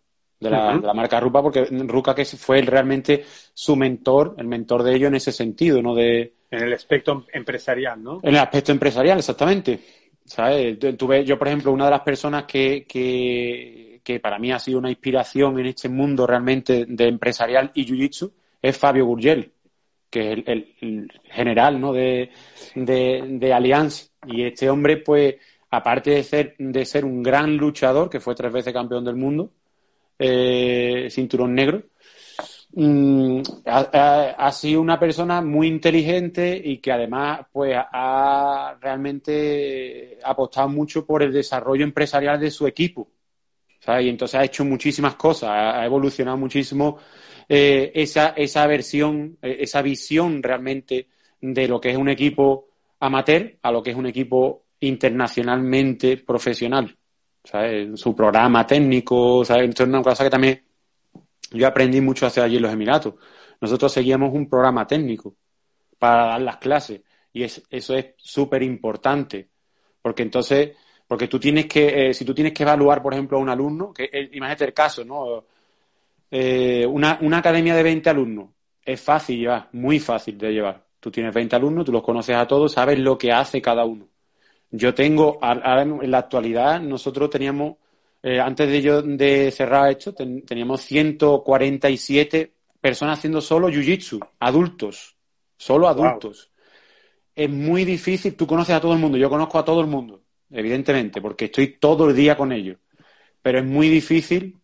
[0.41, 5.09] De la, marca Ruca, porque Ruca que fue realmente su mentor, el mentor de ellos
[5.09, 5.95] en ese sentido, ¿no?
[5.95, 8.19] De, en el aspecto empresarial, ¿no?
[8.23, 9.79] En el aspecto empresarial, exactamente.
[10.25, 10.77] ¿Sabes?
[10.97, 14.79] Tuve, yo, por ejemplo, una de las personas que, que, que, para mí ha sido
[14.79, 19.53] una inspiración en este mundo realmente de empresarial y jiu-jitsu es Fabio Gurgel,
[20.11, 21.93] que es el, el, general ¿no?
[21.93, 22.31] de,
[22.75, 24.11] de, de Allianz.
[24.27, 25.37] Y este hombre, pues,
[25.71, 29.53] aparte de ser, de ser un gran luchador, que fue tres veces campeón del mundo,
[30.19, 31.83] eh, cinturón negro,
[32.73, 41.07] mm, ha, sido una persona muy inteligente y que además pues ha realmente apostado mucho
[41.07, 43.09] por el desarrollo empresarial de su equipo.
[44.01, 46.99] Y entonces ha hecho muchísimas cosas, ha, evolucionado muchísimo
[47.49, 51.09] eh, esa, esa versión, eh, esa visión realmente
[51.41, 52.69] de lo que es un equipo
[53.01, 56.97] amateur a lo que es un equipo internacionalmente profesional.
[57.45, 57.99] ¿sabes?
[57.99, 59.65] Su programa técnico, ¿sabes?
[59.65, 60.63] Entonces, una cosa que también
[61.53, 63.15] yo aprendí mucho hace allí en los Emiratos.
[63.61, 65.35] Nosotros seguíamos un programa técnico
[65.99, 67.01] para dar las clases
[67.33, 69.49] y es, eso es súper importante
[70.03, 73.41] porque entonces, porque tú tienes que, eh, si tú tienes que evaluar, por ejemplo, a
[73.41, 75.45] un alumno, que eh, imagínate el caso, ¿no?
[76.31, 78.51] Eh, una, una academia de 20 alumnos
[78.83, 80.87] es fácil llevar, muy fácil de llevar.
[81.01, 84.09] Tú tienes 20 alumnos, tú los conoces a todos, sabes lo que hace cada uno.
[84.71, 87.77] Yo tengo, ahora en la actualidad, nosotros teníamos,
[88.23, 95.17] eh, antes de yo de cerrar esto, teníamos 147 personas haciendo solo jiu-jitsu, adultos,
[95.57, 96.51] solo adultos.
[97.35, 100.23] Es muy difícil, tú conoces a todo el mundo, yo conozco a todo el mundo,
[100.51, 102.79] evidentemente, porque estoy todo el día con ellos.
[103.41, 104.59] Pero es muy difícil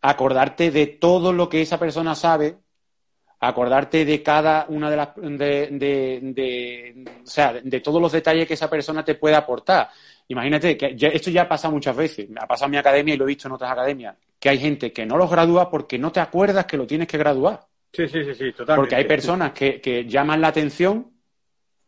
[0.00, 2.58] acordarte de todo lo que esa persona sabe
[3.40, 8.54] acordarte de cada una de las de, de, o sea, de, todos los detalles que
[8.54, 9.88] esa persona te puede aportar.
[10.28, 13.28] Imagínate que esto ya pasa muchas veces, ha pasado en mi academia y lo he
[13.28, 16.66] visto en otras academias, que hay gente que no los gradúa porque no te acuerdas
[16.66, 17.60] que lo tienes que graduar.
[17.92, 18.76] Sí, sí, sí, sí, totalmente.
[18.76, 21.10] Porque hay personas que, que llaman la atención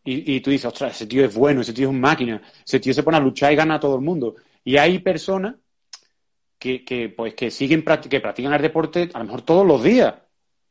[0.05, 2.81] y, y, tú dices, ostras, ese tío es bueno, ese tío es un máquina, ese
[2.81, 4.37] tío se pone a luchar y gana a todo el mundo.
[4.65, 5.57] Y hay personas
[6.59, 10.15] que, que pues que siguen que practican el deporte a lo mejor todos los días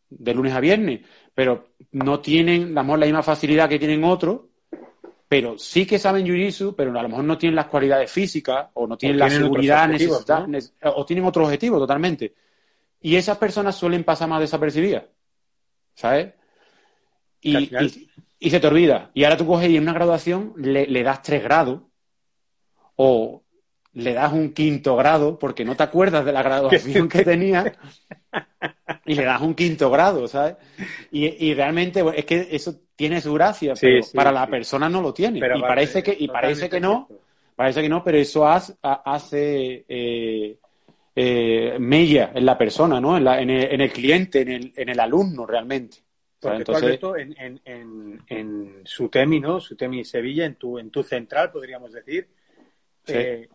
[0.10, 1.02] de lunes a viernes,
[1.34, 4.42] pero no tienen a lo mejor la misma facilidad que tienen otros,
[5.28, 8.88] pero sí que saben jiu pero a lo mejor no tienen las cualidades físicas o
[8.88, 10.48] no tienen, la seguridad necesitada,
[10.96, 12.34] o tienen otro objetivo totalmente.
[13.02, 15.04] Y esas personas suelen pasar más desapercibidas,
[15.94, 16.34] ¿sabes?
[17.42, 17.70] Y,
[18.40, 19.12] y, se te olvida.
[19.14, 21.82] Y ahora tú coges y en una graduación le, le das tres grados
[22.96, 23.44] o
[23.94, 27.74] le das un quinto grado porque no te acuerdas de la graduación que tenía
[29.10, 30.56] y le das un quinto grado, ¿sabes?
[31.12, 35.40] Y, realmente es que eso tiene su gracia, pero para la persona no lo tiene.
[35.40, 37.10] y parece que, y parece que no,
[37.56, 40.60] parece que no, pero eso hace, hace eh,
[41.16, 43.18] eh, mella en la persona, ¿no?
[43.18, 45.98] En, el, cliente, en el, en el alumno realmente.
[46.40, 49.60] Porque Entonces, en, en, en, en temi, ¿no?
[49.60, 52.30] Sutemi Sevilla, en tu, en tu central, podríamos decir,
[53.08, 53.50] eh,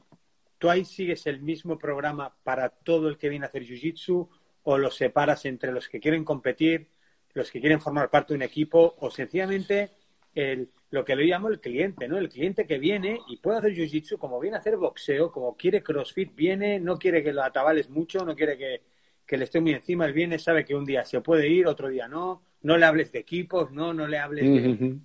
[0.59, 4.29] ¿tú ahí sigues el mismo programa para todo el que viene a hacer Jiu-Jitsu
[4.65, 6.89] o los separas entre los que quieren competir,
[7.35, 9.91] los que quieren formar parte de un equipo o sencillamente
[10.35, 12.19] el, lo que le llamo el cliente, ¿no?
[12.19, 15.83] El cliente que viene y puede hacer jiu-jitsu como viene a hacer boxeo, como quiere
[15.83, 20.07] crossfit, viene, no quiere que lo atabales mucho, no quiere que, le esté muy encima,
[20.07, 23.11] él viene, sabe que un día se puede ir, otro día no, no le hables
[23.11, 24.97] de equipos, no, no le hables de...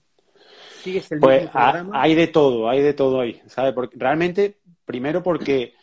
[0.81, 3.73] ¿Sigues el pues hay de todo, hay de todo ahí, ¿sabes?
[3.73, 5.73] Porque realmente, primero porque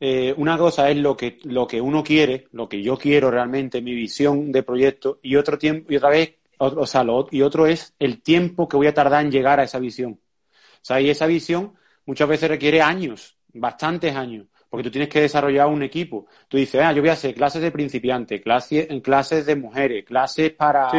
[0.00, 3.80] eh, una cosa es lo que, lo que uno quiere, lo que yo quiero realmente,
[3.80, 7.94] mi visión de proyecto, y otro tiempo, y otra vez o sea, y otro es
[7.98, 10.12] el tiempo que voy a tardar en llegar a esa visión.
[10.12, 11.74] O sea, y esa visión
[12.06, 16.26] muchas veces requiere años, bastantes años, porque tú tienes que desarrollar un equipo.
[16.48, 20.52] Tú dices, ah, yo voy a hacer clases de principiantes, clases, clases de mujeres, clases
[20.52, 20.90] para,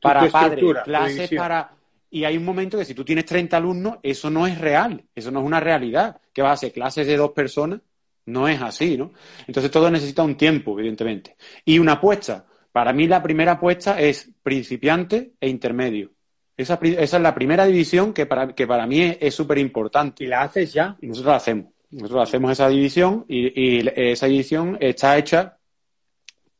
[0.00, 1.72] para padres, clases para...
[2.08, 5.30] Y hay un momento que si tú tienes 30 alumnos, eso no es real, eso
[5.30, 6.20] no es una realidad.
[6.32, 7.80] Que vas a hacer clases de dos personas,
[8.26, 9.12] no es así, ¿no?
[9.46, 11.36] Entonces todo necesita un tiempo, evidentemente.
[11.64, 12.44] Y una apuesta.
[12.72, 16.12] Para mí la primera apuesta es principiante e intermedio.
[16.56, 20.24] Esa, es la primera división que para, que para mí es súper importante.
[20.24, 20.96] ¿Y la haces ya?
[21.00, 21.66] Y nosotros la hacemos.
[21.90, 25.58] Nosotros hacemos esa división y, esa división está hecha.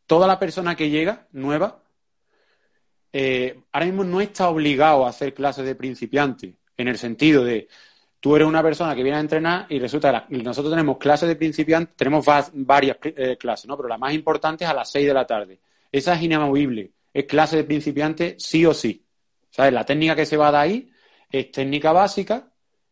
[0.06, 1.82] Toda la persona que llega, nueva,
[3.12, 7.68] eh, ahora mismo no está obligado a hacer clases de principiante, en el sentido de
[8.26, 11.36] tú eres una persona que viene a entrenar y resulta que nosotros tenemos clases de
[11.36, 13.76] principiante, tenemos varias eh, clases, ¿no?
[13.76, 15.60] Pero la más importante es a las 6 de la tarde.
[15.92, 16.90] Esa es inamovible.
[17.14, 19.00] Es clase de principiante sí o sí.
[19.48, 19.72] ¿Sabes?
[19.72, 20.90] La técnica que se va dar ahí
[21.30, 22.50] es técnica básica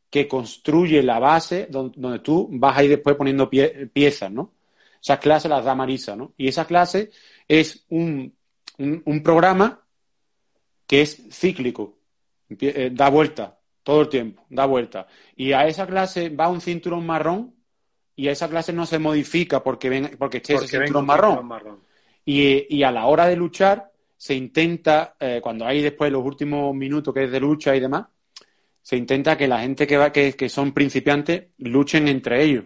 [0.09, 4.53] que construye la base donde, tú vas a ir después poniendo piezas, ¿no?
[5.03, 6.33] Esas clases las da Marisa, ¿no?
[6.37, 7.11] Y esa clase
[7.49, 8.33] es un,
[9.25, 9.85] programa
[10.87, 11.99] que es cíclico,
[12.49, 13.54] eh, da vuelta
[13.85, 15.07] todo el tiempo, da vuelta.
[15.37, 17.55] Y a esa clase va un cinturón marrón
[18.17, 21.81] y a esa clase no se modifica porque, ven, porque esté ese cinturón marrón.
[22.25, 27.13] Y, a la hora de luchar, se intenta, eh, cuando hay después los últimos minutos
[27.13, 28.07] que es de lucha y demás,
[28.81, 32.65] se intenta que la gente que, va, que, son principiantes luchen entre ellos,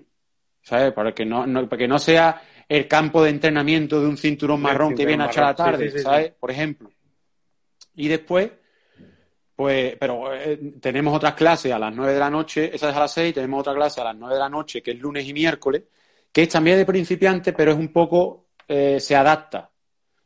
[0.62, 0.92] ¿sabes?
[0.92, 4.94] Para que no, para que no sea el campo de entrenamiento de un cinturón marrón
[4.94, 6.32] que viene a echar la tarde, ¿sabes?
[6.38, 6.90] Por ejemplo.
[7.94, 8.50] Y después,
[9.58, 13.00] pues, pero eh, tenemos otras clases a las nueve de la noche, esa es a
[13.00, 15.32] las seis, tenemos otra clase a las nueve de la noche, que es lunes y
[15.32, 15.82] miércoles,
[16.30, 19.68] que es también de principiantes, pero es un poco eh, se adapta.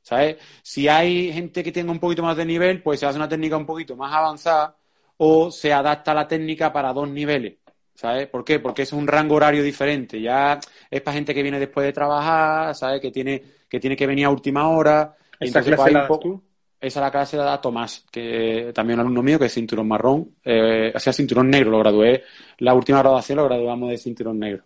[0.03, 0.37] ¿Sabes?
[0.63, 3.57] Si hay gente que tenga un poquito más de nivel, pues se hace una técnica
[3.57, 4.77] un poquito más avanzada
[5.17, 7.55] o se adapta la técnica para dos niveles.
[7.95, 8.27] ¿Sabes?
[8.27, 8.59] ¿Por qué?
[8.59, 10.21] Porque es un rango horario diferente.
[10.21, 13.01] Ya es para gente que viene después de trabajar, ¿sabes?
[13.01, 15.17] Que tiene que, tiene que venir a última hora.
[15.41, 16.43] ¿Esa clase la tú?
[16.83, 20.35] Esa la clase la da Tomás, que también un alumno mío que es cinturón marrón,
[20.45, 22.25] eh, o sea, cinturón negro, lo gradué.
[22.59, 24.65] La última graduación lo graduamos de cinturón negro.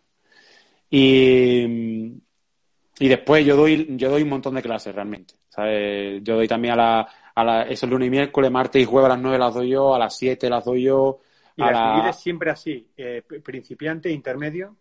[0.88, 1.64] Y,
[2.98, 5.34] y después yo doy, yo doy un montón de clases realmente.
[5.56, 6.22] ¿sabes?
[6.22, 9.14] Yo doy también a la, a la, eso lunes y miércoles, martes y jueves a
[9.14, 11.20] las 9 las doy yo, a las 7 las doy yo.
[11.56, 12.12] ¿Y a la...
[12.12, 12.86] siempre así?
[12.96, 14.76] Eh, ¿Principiante, intermedio?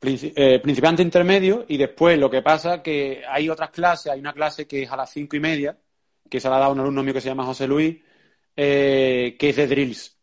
[0.00, 4.66] Eh, principiante, intermedio, y después lo que pasa que hay otras clases, hay una clase
[4.66, 5.76] que es a las 5 y media,
[6.28, 7.96] que se la ha dado un alumno mío que se llama José Luis,
[8.56, 10.16] eh, que es de drills.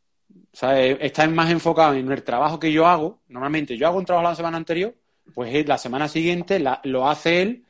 [0.51, 0.97] ¿sabes?
[1.01, 3.21] Está más enfocado en el trabajo que yo hago.
[3.27, 4.95] Normalmente yo hago un trabajo la semana anterior
[5.33, 7.65] pues la semana siguiente lo hace él,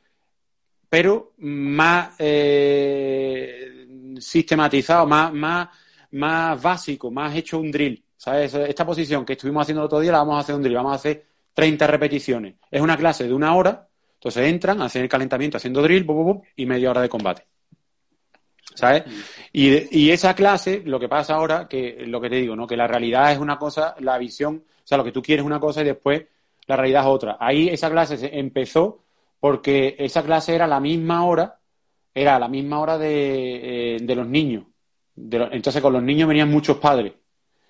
[0.90, 3.88] pero más eh,
[4.20, 5.70] sistematizado, más, más,
[6.12, 8.04] más básico, más hecho un drill.
[8.18, 8.54] ¿Sabes?
[8.54, 10.94] Esta posición que estuvimos haciendo el otro día la vamos a hacer un drill, vamos
[10.94, 12.56] a hacer 30 repeticiones.
[12.72, 16.08] Es una clase de una hora, entonces entran, hacen el calentamiento haciendo drill,
[16.56, 17.46] y media hora de combate.
[18.76, 19.04] ¿Sabes?
[19.52, 22.68] Y, y, esa clase, lo que pasa ahora, que lo que te digo, ¿no?
[22.68, 25.48] Que la realidad es una cosa, la visión, o sea, lo que tú quieres es
[25.48, 26.26] una cosa y después
[26.68, 27.38] la realidad es otra.
[27.40, 29.04] Ahí esa clase empezó
[29.40, 31.60] porque esa clase era la misma hora,
[32.14, 34.66] era la misma hora de, eh, los niños.
[35.16, 37.14] entonces con los niños venían muchos padres.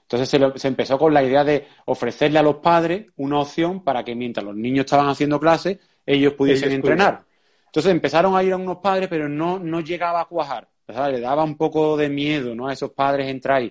[0.04, 0.30] Entonces
[0.62, 4.46] se, empezó con la idea de ofrecerle a los padres una opción para que mientras
[4.46, 7.26] los niños estaban haciendo clases, ellos pudiesen entrenar.
[7.66, 10.70] Entonces empezaron a ir a unos padres, pero no, no llegaba a cuajar.
[10.88, 12.68] Le daba un poco de miedo ¿no?
[12.68, 13.64] a esos padres entrar.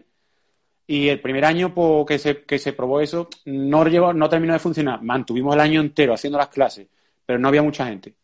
[0.86, 1.72] Y el primer año
[2.04, 5.00] que, se, que se probó eso no, no terminó de funcionar.
[5.02, 6.88] Mantuvimos el año entero haciendo las clases,
[7.24, 8.14] pero no había mucha gente.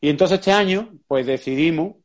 [0.00, 1.96] Y entonces este año, pues decidimos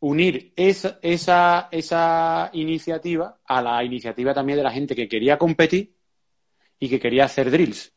[0.00, 5.94] unir esa, esa, esa iniciativa a la iniciativa también de la gente que quería competir
[6.78, 7.92] y que quería hacer drills.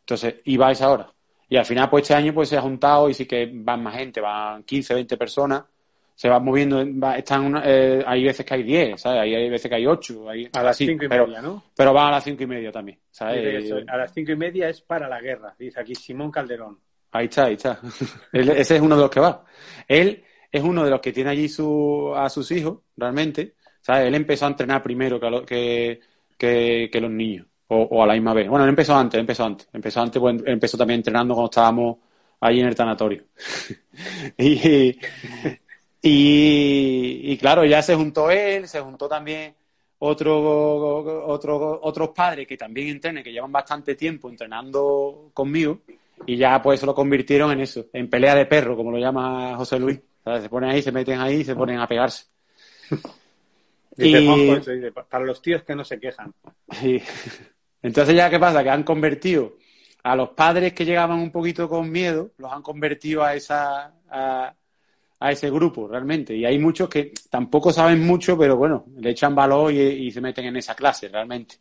[0.00, 1.12] Entonces, iba a esa hora.
[1.48, 3.94] Y al final, pues este año pues se ha juntado y sí que van más
[3.94, 5.64] gente, van 15, 20 personas
[6.18, 6.80] se va moviendo,
[7.12, 9.20] están eh, hay veces que hay 10, ¿sabes?
[9.20, 10.28] Hay, veces que hay 8.
[10.28, 11.62] Hay, a las 5 y media, ¿no?
[11.76, 13.72] Pero van a las 5 y media también, ¿sabes?
[13.86, 16.76] a las 5 y media es para la guerra, dice aquí Simón Calderón.
[17.12, 17.80] Ahí está, ahí está.
[18.32, 19.44] ese es uno de los que va.
[19.86, 23.54] Él es uno de los que tiene allí su, a sus hijos, realmente.
[23.80, 24.08] ¿sabes?
[24.08, 26.00] Él empezó a entrenar primero que,
[26.36, 28.48] que, que, los niños, o, a la misma vez.
[28.48, 29.68] Bueno, él empezó antes, empezó antes.
[29.72, 31.98] Empezó antes, pues, empezó también entrenando cuando estábamos
[32.40, 33.22] allí en el tanatorio.
[34.36, 34.98] y,
[36.10, 39.54] y, claro, ya se juntó él, se juntó también
[39.98, 45.80] otro, otro, otros padres que también entrenan, que llevan bastante tiempo entrenando conmigo,
[46.26, 49.78] y ya pues lo convirtieron en eso, en pelea de perro, como lo llama José
[49.78, 50.00] Luis.
[50.24, 52.26] Se ponen ahí, se meten ahí y se ponen a pegarse.
[53.96, 54.90] y...
[55.08, 56.32] para los tíos que no se quejan.
[57.82, 59.56] Entonces ya qué pasa, que han convertido
[60.02, 64.54] a los padres que llegaban un poquito con miedo, los han convertido a esa a
[65.20, 66.34] ese grupo realmente.
[66.36, 70.46] Y hay muchos que tampoco saben mucho, pero bueno, le echan valor y, se meten
[70.46, 71.56] en esa clase realmente.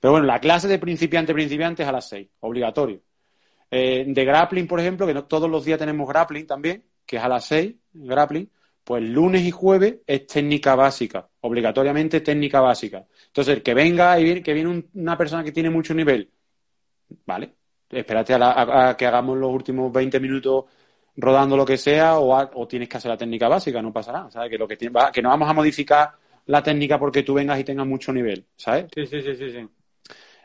[0.00, 3.00] Pero bueno, la clase de principiante principiante es a las seis, obligatorio.
[3.70, 7.22] Eh, de grappling, por ejemplo, que no todos los días tenemos grappling también, que es
[7.22, 8.50] a las seis, grappling,
[8.84, 13.06] pues lunes y jueves es técnica básica, obligatoriamente técnica básica.
[13.26, 16.30] Entonces, el que venga y que viene una persona que tiene mucho nivel,
[17.26, 17.54] ¿vale?
[17.90, 20.64] Espérate a, a que hagamos los últimos 20 minutos
[21.18, 24.50] rodando lo que sea o, tienes que hacer la técnica básica, no pasa nada, ¿sabes?
[24.50, 26.12] Que, lo que, que no vamos a modificar
[26.46, 28.86] la técnica porque tú vengas y tengas mucho nivel, ¿sabes?
[28.94, 29.50] Sí, sí, sí, sí.
[29.50, 29.68] sí.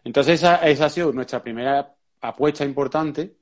[0.03, 3.35] Entonces esa, esa ha sido nuestra primera apuesta importante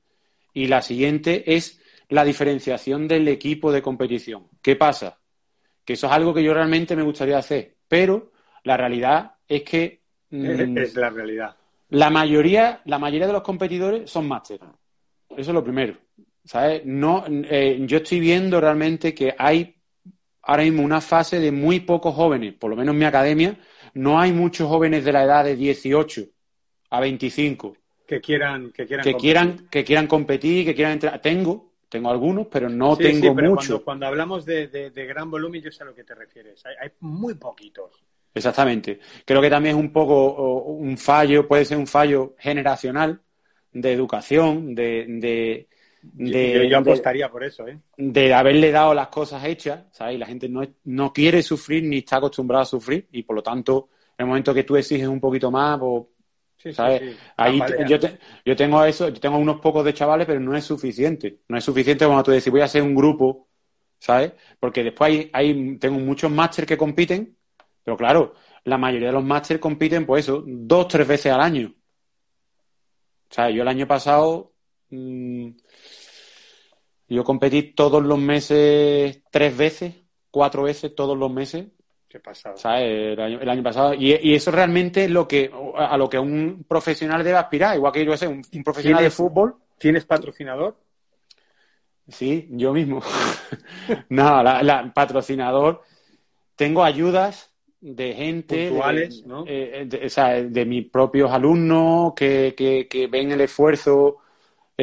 [0.52, 1.80] y la siguiente es
[2.10, 4.48] la diferenciación del equipo de competición.
[4.60, 5.18] ¿Qué pasa?
[5.84, 8.32] Que eso es algo que yo realmente me gustaría hacer, pero
[8.64, 10.02] la realidad es que...
[10.30, 11.56] Mm, es la realidad.
[11.88, 14.60] La mayoría, la mayoría de los competidores son máster.
[15.30, 15.96] Eso es lo primero.
[16.44, 16.82] ¿Sabes?
[16.84, 19.76] No, eh, yo estoy viendo realmente que hay
[20.42, 23.58] ahora mismo una fase de muy pocos jóvenes, por lo menos en mi academia,
[23.94, 26.22] no hay muchos jóvenes de la edad de 18
[26.90, 27.76] a 25
[28.12, 31.20] que quieran que quieran que quieran que quieran competir, que quieran entrar.
[31.20, 33.80] Tengo, tengo algunos, pero no tengo muchos.
[33.82, 36.62] Cuando, hablamos de, gran volumen, yo sé a lo que te refieres.
[36.66, 38.04] Hay, muy poquitos.
[38.34, 38.98] Exactamente.
[39.24, 43.20] Creo que también es un poco un fallo, puede ser un fallo generacional
[43.72, 45.68] de educación, de, de,
[46.14, 47.78] yo, apostaría por eso, ¿eh?
[47.96, 50.16] De haberle dado las cosas hechas, ¿sabes?
[50.16, 53.42] Y la gente no, no quiere sufrir ni está acostumbrada a sufrir y por lo
[53.42, 53.88] tanto,
[54.18, 57.16] en el momento que tú exiges un poquito más, pues, ¿sabes?
[57.36, 57.98] Ahí yo,
[58.44, 61.40] yo tengo eso, yo tengo unos pocos de chavales, pero no es suficiente.
[61.48, 63.48] No es suficiente cuando tú decís, voy a hacer un grupo,
[63.98, 64.32] ¿sabes?
[64.58, 67.36] Porque después hay, tengo muchos máster que compiten,
[67.84, 68.34] pero claro,
[68.64, 71.74] la mayoría de los máster compiten, pues eso, dos, tres veces al año.
[73.30, 74.52] O sea, yo el año pasado
[74.90, 75.48] mm,
[77.12, 79.94] yo competí todos los meses, tres veces,
[80.30, 81.66] cuatro veces todos los meses.
[82.08, 82.56] Qué pasado.
[82.78, 83.94] El, año, pasado.
[83.94, 87.76] Y, eso realmente es lo que, a lo que un profesional debe aspirar.
[87.76, 89.56] Igual que yo sé, un, profesional de fútbol.
[89.78, 90.76] ¿Tienes patrocinador?
[92.08, 93.02] Sí, yo mismo.
[94.08, 95.82] no, la, patrocinador.
[96.56, 98.68] Tengo ayudas de gente.
[98.68, 99.44] Puntuales, ¿no?
[99.46, 104.21] Eh, de, o sea, de mis propios alumnos que, que, que ven el esfuerzo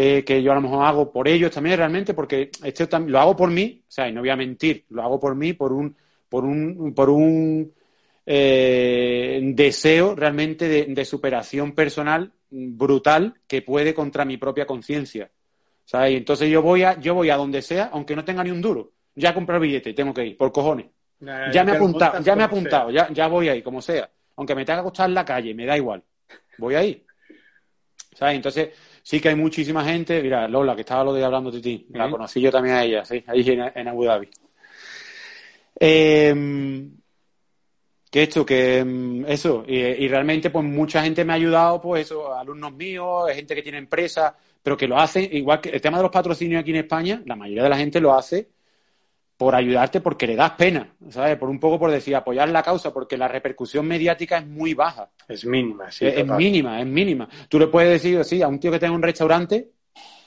[0.02, 3.36] eh, que yo a lo mejor hago por ellos también realmente, porque este, lo hago
[3.36, 5.94] por mí, o sea, y no voy a mentir, lo hago por mí, por un,
[6.30, 7.74] por un, por un
[8.26, 15.30] eh, deseo realmente de, superación personal brutal que puede contra mi propia conciencia.
[16.08, 18.62] Y entonces yo voy a, yo voy a donde sea, aunque no tenga ni un
[18.62, 18.94] duro.
[19.16, 20.86] Ya compré el billete, tengo que ir, por cojones.
[21.52, 24.10] ya me he apuntado, ya me he apuntado, ya, ya voy ahí, como sea.
[24.38, 26.02] Aunque me tenga que acostar en la calle, me da igual.
[26.58, 27.04] Voy ahí.
[28.16, 28.36] ¿Sabes?
[28.36, 28.70] Entonces,
[29.10, 30.22] sí que hay muchísima gente.
[30.22, 33.04] Mira, Lola, que estaba lo de hablando de ti, la conocí yo también a ella,
[33.04, 33.44] sí, ahí
[33.74, 34.30] en, Abu Dhabi.
[35.80, 36.88] Eh,
[38.12, 42.36] que esto, que em, eso, y, realmente pues mucha gente me ha ayudado, pues eso,
[42.36, 44.32] alumnos míos, gente que tiene empresas,
[44.62, 47.36] pero que lo hace, igual que el tema de los patrocinios aquí en España, la
[47.36, 48.48] mayoría de la gente lo hace
[49.40, 51.38] por ayudarte porque le das pena, ¿sabes?
[51.38, 55.12] Por un poco por decir, apoyar la causa, porque la repercusión mediática es muy baja.
[55.30, 56.08] Es mínima, sí.
[56.08, 57.30] Es, mínima, es mínima.
[57.48, 59.70] Tú le puedes decir, sí, a un tío que tenga un restaurante,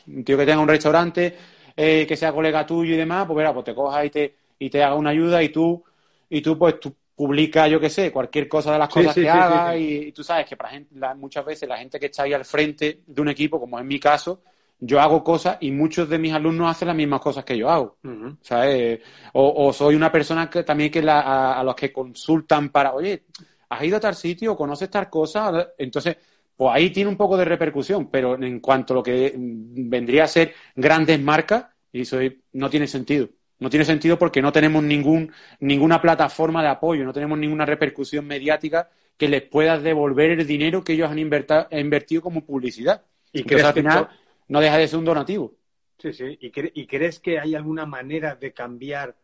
[0.07, 1.37] un tío que tenga un restaurante,
[1.77, 4.71] eh, que sea colega tuyo y demás, pues verá, pues te coja y te, y
[4.71, 5.85] te haga una ayuda y tú,
[6.31, 9.77] y tú pues tú publicas, yo qué sé, cualquier cosa de las cosas que haga
[9.77, 13.01] y, tú sabes que para gente, muchas veces la gente que está ahí al frente
[13.07, 14.41] de un equipo, como es mi caso,
[14.85, 17.99] yo hago cosas y muchos de mis alumnos hacen las mismas cosas que yo hago.
[18.41, 19.01] ¿sabes?
[19.33, 23.27] O, soy una persona que también que a, los que consultan para, oye,
[23.69, 24.57] ¿has ido a tal sitio?
[24.57, 25.69] ¿Conoces tal cosa?
[25.79, 26.17] Entonces,
[26.57, 30.29] pues ahí tiene un poco de repercusión, pero en cuanto a lo que vendría a
[30.29, 32.19] ser grandes marcas, y eso
[32.55, 33.29] no tiene sentido.
[33.61, 35.31] No tiene sentido porque no tenemos ningún,
[35.61, 40.83] ninguna plataforma de apoyo, no tenemos ninguna repercusión mediática que les pueda devolver el dinero
[40.83, 43.05] que ellos han invertido como publicidad.
[43.33, 44.09] Y que al final
[44.53, 45.55] no deja de ser un donativo.
[45.99, 46.39] Sí, sí.
[46.41, 49.17] ¿Y, ¿Y crees que hay alguna manera de cambiar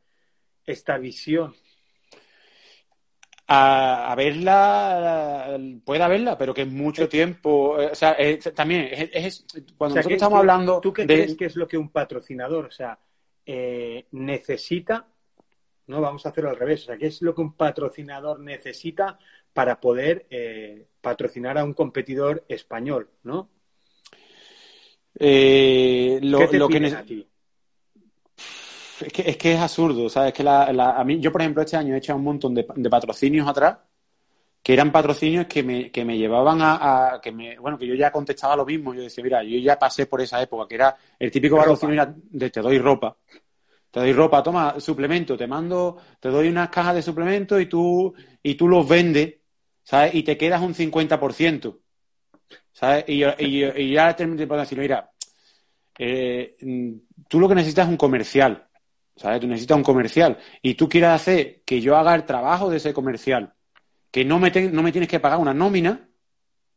[0.64, 1.54] esta visión
[3.50, 7.80] a, verla, puede haberla, pero que es mucho tiempo.
[7.80, 8.16] Eh, o sea,
[8.54, 10.80] también es, cuando nosotros estamos hablando.
[10.80, 12.98] ¿Tú qué crees que es lo que un patrocinador, o sea,
[13.44, 15.08] eh, necesita?
[15.86, 16.82] No, vamos a hacerlo al revés.
[16.82, 19.18] O sea, ¿qué es lo que un patrocinador necesita
[19.54, 23.48] para poder eh, patrocinar a un competidor español, no?
[25.18, 26.78] Lo, lo que
[29.00, 30.32] es que, es que es absurdo, ¿sabes?
[30.32, 33.46] Que la, a mí, yo, por ejemplo, este año he hecho un montón de, patrocinios
[33.46, 33.78] atrás
[34.62, 38.10] que eran patrocinios que me, que me llevaban a, que me, bueno, que yo ya
[38.10, 38.92] contestaba lo mismo.
[38.92, 42.50] Yo decía, mira, yo ya pasé por esa época, que era el típico patrocinio de
[42.50, 43.16] te doy ropa.
[43.90, 48.12] Te doy ropa, toma suplemento, te mando, te doy unas cajas de suplemento y tú,
[48.42, 49.36] y tú los vendes,
[49.82, 50.14] ¿sabes?
[50.14, 51.78] Y te quedas un 50%.
[52.78, 53.04] ¿Sabes?
[53.08, 55.10] Y, y, y ya te, te puedo decir, mira,
[55.98, 56.54] eh,
[57.26, 58.68] tú lo que necesitas es un comercial.
[59.16, 59.40] ¿sabes?
[59.40, 62.94] Tú necesitas un comercial y tú quieres hacer que yo haga el trabajo de ese
[62.94, 63.52] comercial,
[64.12, 66.08] que no me, no me tienes que pagar una nómina,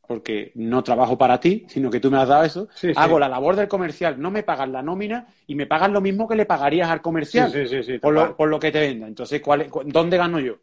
[0.07, 3.55] porque no trabajo para ti, sino que tú me has dado eso, hago la labor
[3.55, 6.89] del comercial, no me pagas la nómina y me pagas lo mismo que le pagarías
[6.89, 7.53] al comercial
[8.01, 9.07] por, lo, por, lo, que te venda.
[9.07, 10.57] Entonces, ¿cuál, ¿dónde gano yo?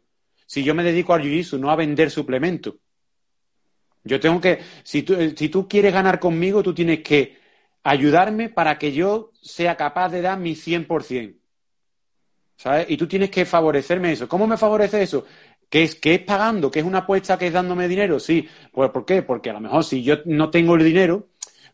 [0.45, 2.75] Si yo me dedico al jiu no a vender suplementos.
[4.03, 7.37] Yo tengo que, si tú, si tú quieres ganar conmigo, tú tienes que
[7.83, 11.39] ayudarme para que yo sea capaz de dar mi 100%.
[12.59, 12.87] ¿sabes?
[12.89, 14.27] Y tú tienes que favorecerme eso.
[14.27, 15.25] ¿Cómo me favorece eso?
[15.69, 16.69] ¿Que es, que es pagando?
[16.69, 18.19] ¿Que es una apuesta que es dándome dinero?
[18.19, 18.47] Sí.
[18.71, 19.21] Pues ¿por qué?
[19.23, 21.29] Porque a lo mejor si yo no tengo el dinero,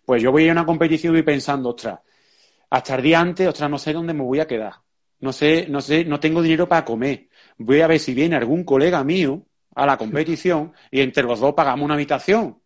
[0.06, 2.00] pues yo voy a una competición y pensando, ostras,
[2.70, 4.74] hasta el día antes, ostras, no sé dónde me voy a quedar.
[5.22, 7.30] No sé, no sé, no tengo dinero para comer.
[7.58, 9.44] Voy a ver si viene algún colega mío
[9.76, 12.60] a la competición y entre los dos pagamos una habitación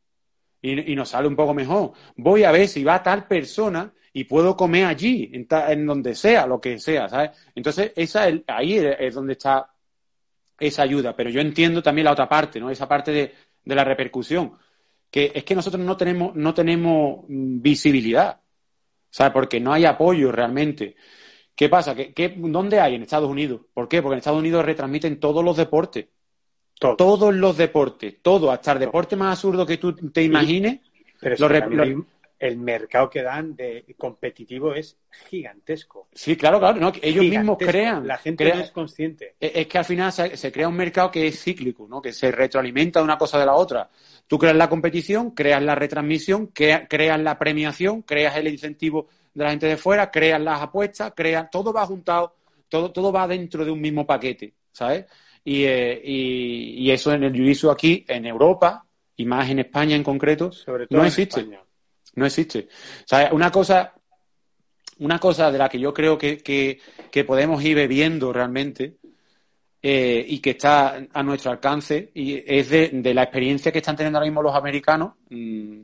[0.61, 1.91] y, y nos sale un poco mejor.
[2.15, 6.59] Voy a ver si va tal persona y puedo comer allí, en, donde sea, lo
[6.59, 7.31] que sea, ¿sabes?
[7.55, 9.71] Entonces, esa ahí es donde está
[10.59, 11.15] esa ayuda.
[11.15, 12.69] Pero yo entiendo también la otra parte, ¿no?
[12.69, 13.33] Esa parte de,
[13.75, 14.57] la repercusión.
[15.11, 18.41] Que es que nosotros no tenemos, no tenemos mm, visibilidad,
[19.09, 19.33] ¿sabes?
[19.33, 20.95] Porque no hay apoyo realmente.
[21.55, 21.95] ¿Qué pasa?
[21.95, 22.95] ¿Qué, dónde hay?
[22.95, 23.61] En Estados Unidos.
[23.73, 24.01] ¿Por qué?
[24.01, 26.07] Porque en Estados Unidos retransmiten todos los deportes.
[26.79, 30.79] Todos los deportes, todo, hasta el deporte más absurdo que tú te imagines.
[31.19, 31.49] Pero
[32.39, 34.97] el mercado que dan de competitivo es
[35.29, 36.07] gigantesco.
[36.13, 36.93] Sí, claro, claro.
[37.01, 38.07] ellos mismos crean.
[38.07, 39.35] La gente no es consciente.
[39.37, 42.01] Es, que al final se, crea un mercado que es cíclico, ¿no?
[42.01, 43.89] que se retroalimenta de una cosa de la otra.
[44.25, 49.49] Tú creas la competición, creas la retransmisión, creas la premiación, creas el incentivo de la
[49.49, 51.49] gente de fuera, creas las apuestas, creas.
[51.51, 52.35] Todo va juntado,
[52.69, 55.05] todo, todo va dentro de un mismo paquete, ¿sabes?
[55.43, 58.85] Y, eh, eso en el juicio aquí, en Europa,
[59.15, 60.51] y más en España en concreto,
[60.89, 61.47] no existe.
[62.15, 62.67] No existe.
[63.03, 63.93] O sea, una cosa,
[64.99, 66.79] una cosa de la que yo creo que,
[67.25, 68.97] podemos ir bebiendo realmente
[69.81, 74.19] eh, y que está a nuestro alcance y es de, la experiencia que están teniendo
[74.19, 75.81] ahora mismo los americanos mm,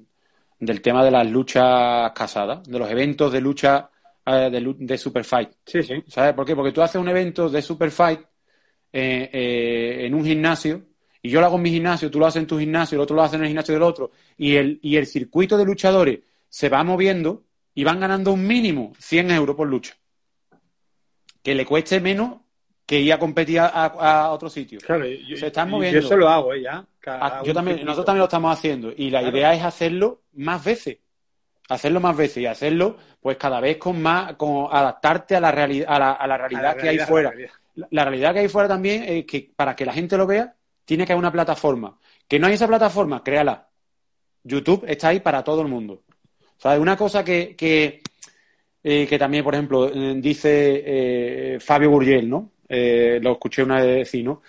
[0.60, 3.90] del tema de las luchas casadas, de los eventos de lucha
[4.26, 5.50] eh, de, de Superfight.
[5.66, 6.04] Sí, sí.
[6.08, 6.56] ¿Sabes por qué?
[6.56, 8.22] Porque tú haces un evento de Superfight
[8.98, 10.84] eh, en un gimnasio
[11.26, 13.16] y yo lo hago en mi gimnasio, tú lo haces en tu gimnasio, el otro
[13.16, 16.20] lo hace en el gimnasio del otro, y el, y el circuito de luchadores
[16.50, 19.96] se va moviendo y van ganando un mínimo 100 euros por lucha.
[21.42, 22.42] Que le cueste menos
[22.86, 24.80] que ir a competir a, otro sitio.
[24.80, 26.00] Claro, yo, se están moviendo.
[26.00, 26.62] Yo eso lo hago, ¿eh?
[26.62, 26.86] ya.
[27.08, 28.94] Ah, yo también, nosotros también lo estamos haciendo.
[28.96, 31.00] Y la idea es hacerlo más veces.
[31.70, 35.88] Hacerlo más veces y hacerlo, pues cada vez con más, con adaptarte a la, realidad
[35.90, 37.34] a la, realidad que hay fuera.
[37.76, 40.56] La realidad que hay fuera también es que para que la gente lo vea,
[40.86, 41.98] tiene que haber una plataforma.
[42.28, 43.70] Que no hay esa plataforma, créala.
[44.44, 46.04] YouTube está ahí para todo el mundo.
[46.58, 46.80] ¿Sabes?
[46.80, 48.02] Una cosa que, que,
[48.84, 52.52] eh, también, por ejemplo, eh, dice eh, Fabio Gurgel, ¿no?
[52.68, 54.42] lo escuché una vez decir, ¿no?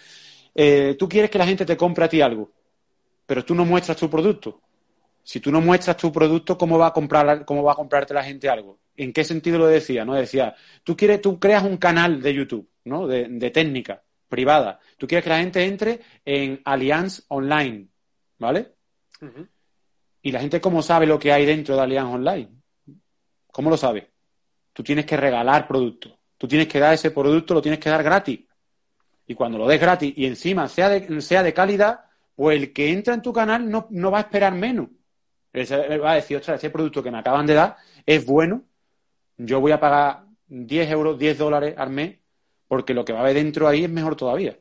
[0.98, 2.50] tú quieres que la gente te compre a ti algo,
[3.26, 4.62] pero tú no muestras tu producto.
[5.22, 8.24] Si tú no muestras tu producto, ¿cómo va a comprar, cómo va a comprarte la
[8.24, 8.78] gente algo?
[8.96, 10.04] ¿En qué sentido lo decía?
[10.04, 10.14] ¿No?
[10.14, 13.06] Decía, tú quieres, tú creas un canal de YouTube, ¿no?
[13.06, 14.80] De, de técnica privada.
[14.96, 17.88] Tú quieres que la gente entre en Allianz Online,
[18.38, 18.72] ¿vale?
[20.22, 22.48] ¿Y la gente cómo sabe lo que hay dentro de Allianz Online?
[23.52, 24.10] ¿Cómo lo sabe?
[24.72, 26.18] Tú tienes que regalar producto.
[26.36, 28.40] Tú tienes que dar ese producto, lo tienes que dar gratis.
[29.26, 32.00] Y cuando lo des gratis y encima sea de, sea de calidad,
[32.34, 34.88] pues el que entra en tu canal no, no va a esperar menos.
[35.54, 38.64] va a decir, ostras, ese producto que me acaban de dar es bueno,
[39.38, 42.18] yo voy a pagar 10 euros, 10 dólares al mes,
[42.68, 44.58] porque lo que va a haber dentro ahí es mejor todavía.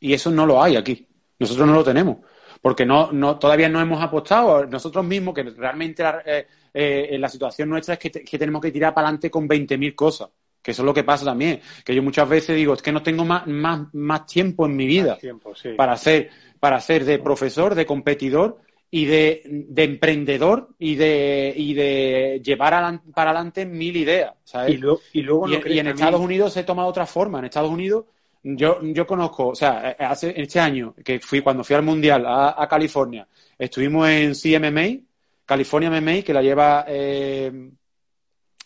[0.00, 1.06] Y eso no lo hay aquí.
[1.38, 2.18] Nosotros no lo tenemos.
[2.60, 7.28] Porque no, no, todavía no hemos apostado nosotros mismos, que realmente la, eh, eh, la
[7.28, 10.28] situación nuestra es que, que, tenemos que tirar para adelante con 20.000 cosas.
[10.62, 11.60] Que eso es lo que pasa también.
[11.84, 14.86] Que yo muchas veces digo, es que no tengo más, más, más tiempo en mi
[14.86, 15.70] vida tiempo, sí.
[15.76, 18.58] para, hacer, para hacer de profesor, de competidor
[18.90, 24.34] y de, de emprendedor y de, y de llevar a, para adelante mil ideas.
[24.44, 24.74] ¿sabes?
[24.74, 27.38] Y, lo, y luego y, y en Estados Unidos se toma otra forma.
[27.38, 28.04] En Estados Unidos
[28.48, 32.24] yo, yo conozco, o sea, eh, hace este año que fui cuando fui al mundial
[32.26, 33.26] a, a California,
[33.58, 35.00] estuvimos en CMMA,
[35.44, 37.70] California MMA, que la lleva eh,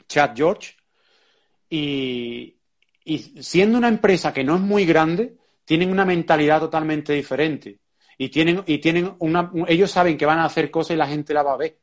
[0.07, 0.75] Chad George,
[1.71, 2.55] y,
[3.05, 7.80] y siendo una empresa que no es muy grande, tienen una mentalidad totalmente diferente
[8.21, 11.33] y tienen y tienen una ellos saben que van a hacer cosas y la gente
[11.33, 11.79] la va a ver.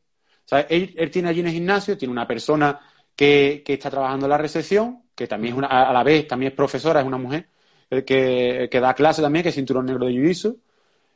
[0.45, 2.79] O sea, él, tiene allí en el gimnasio, tiene una persona
[3.15, 6.51] que, que, está trabajando en la recepción, que también es una, a la vez también
[6.51, 7.49] es profesora, es una mujer
[7.89, 10.55] que, que da clase también, que es cinturón negro de jiu-jitsu.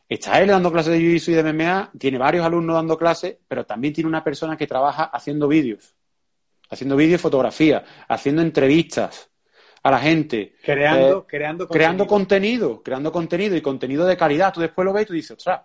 [0.10, 3.64] Está él dando clases de jiu-jitsu y de MMA, tiene varios alumnos dando clases, pero
[3.64, 5.94] también tiene una persona que trabaja haciendo vídeos,
[6.72, 9.31] haciendo vídeos y fotografía, haciendo entrevistas
[9.84, 10.56] a la gente.
[10.64, 14.54] Creando, eh, creando, creando contenido, creando contenido y contenido de calidad.
[14.54, 15.62] Tú después lo ves y tú dices, ostras,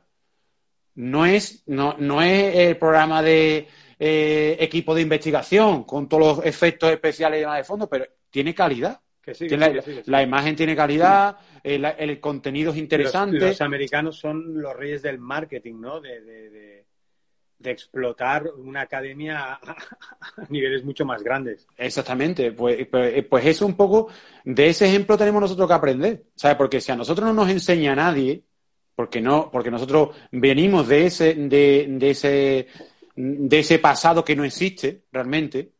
[0.96, 6.46] no es, no, no es el programa de eh, equipo de investigación con todos los
[6.46, 9.00] efectos especiales y demás de fondo, pero tiene calidad.
[9.20, 10.10] Que sí, Tiene que la, sí, que sí.
[10.10, 13.38] la imagen tiene calidad, el, el contenido es interesante.
[13.40, 16.00] Los, los americanos son los reyes del marketing, ¿no?
[16.00, 16.85] De, de, de,
[17.58, 19.76] de explotar una academia a,
[20.48, 21.66] niveles mucho más grandes.
[21.76, 24.08] Exactamente, pues, pues, pues eso un poco,
[24.44, 26.56] de ese ejemplo tenemos nosotros que aprender, ¿sabes?
[26.56, 28.42] Porque si a nosotros no nos enseña nadie,
[28.94, 32.66] porque no, porque nosotros venimos de ese, de, de ese,
[33.14, 35.72] de ese pasado que no existe realmente,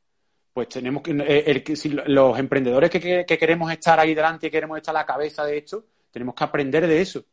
[0.53, 1.65] pues tenemos que, eh,
[2.07, 5.45] los emprendedores que, que, que, queremos estar ahí delante y queremos estar a la cabeza
[5.45, 7.25] de esto, tenemos que aprender de eso,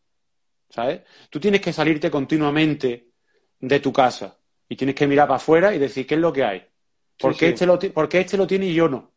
[0.69, 1.01] ¿sabes?
[1.29, 3.12] Tú tienes que salirte continuamente
[3.68, 4.36] de tu casa
[4.68, 6.66] y tienes que mirar para afuera y decir qué es lo que hay.
[7.18, 7.53] ¿Por, sí, qué, sí.
[7.53, 9.14] Este lo, ¿por qué este lo tiene y yo no?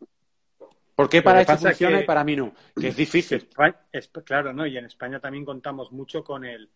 [0.95, 2.55] ¿Por qué para este funciona que, y para mí no?
[2.79, 3.39] Que es difícil.
[3.39, 4.65] España, es, claro, ¿no?
[4.65, 6.71] Y en España también contamos mucho con el,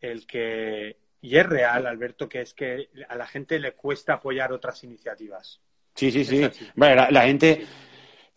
[0.00, 4.52] el que, y es real, Alberto, que es que a la gente le cuesta apoyar
[4.52, 5.60] otras iniciativas.
[5.94, 6.48] Sí, sí, sí.
[6.74, 7.66] Bueno, la, la, gente,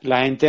[0.01, 0.47] la gente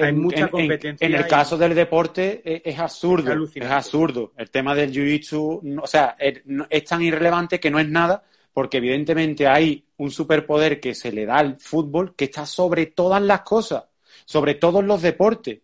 [0.00, 1.28] hay en, mucha en, competencia en, el y...
[1.28, 4.32] caso del deporte es, es absurdo, es, es, absurdo.
[4.36, 8.78] El tema del jiu-jitsu, o sea, es, es, tan irrelevante que no es nada, porque
[8.78, 13.42] evidentemente hay un superpoder que se le da al fútbol que está sobre todas las
[13.42, 13.84] cosas,
[14.24, 15.60] sobre todos los deportes,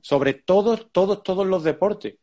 [0.00, 2.14] sobre todos, todos, todos los deportes.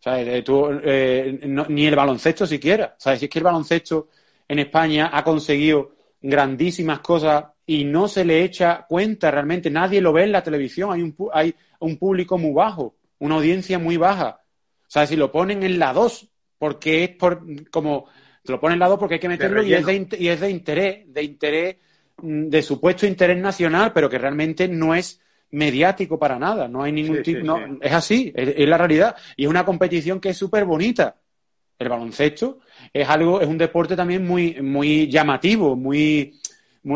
[0.00, 2.94] O sea, tú, eh, no, ni el baloncesto siquiera.
[2.98, 3.18] ¿Sabes?
[3.20, 4.08] Si es que el baloncesto
[4.46, 10.10] en España ha conseguido grandísimas cosas y no se le echa cuenta realmente, nadie lo
[10.10, 14.40] ve en la televisión, hay un, hay un público muy bajo, una audiencia muy baja.
[14.80, 18.06] O sea, si lo ponen en la 2, porque es por, como,
[18.42, 20.40] te lo ponen en la 2 porque hay que meterlo y es, de, y es
[20.40, 21.76] de interés, de interés,
[22.22, 27.18] de supuesto interés nacional, pero que realmente no es mediático para nada, no hay ningún
[27.18, 27.78] sí, tipo, sí, no, sí.
[27.82, 29.14] es así, es, es, la realidad.
[29.36, 31.16] Y es una competición que es súper bonita.
[31.78, 32.60] El baloncesto
[32.94, 36.40] es algo, es un deporte también muy, muy llamativo, muy, muy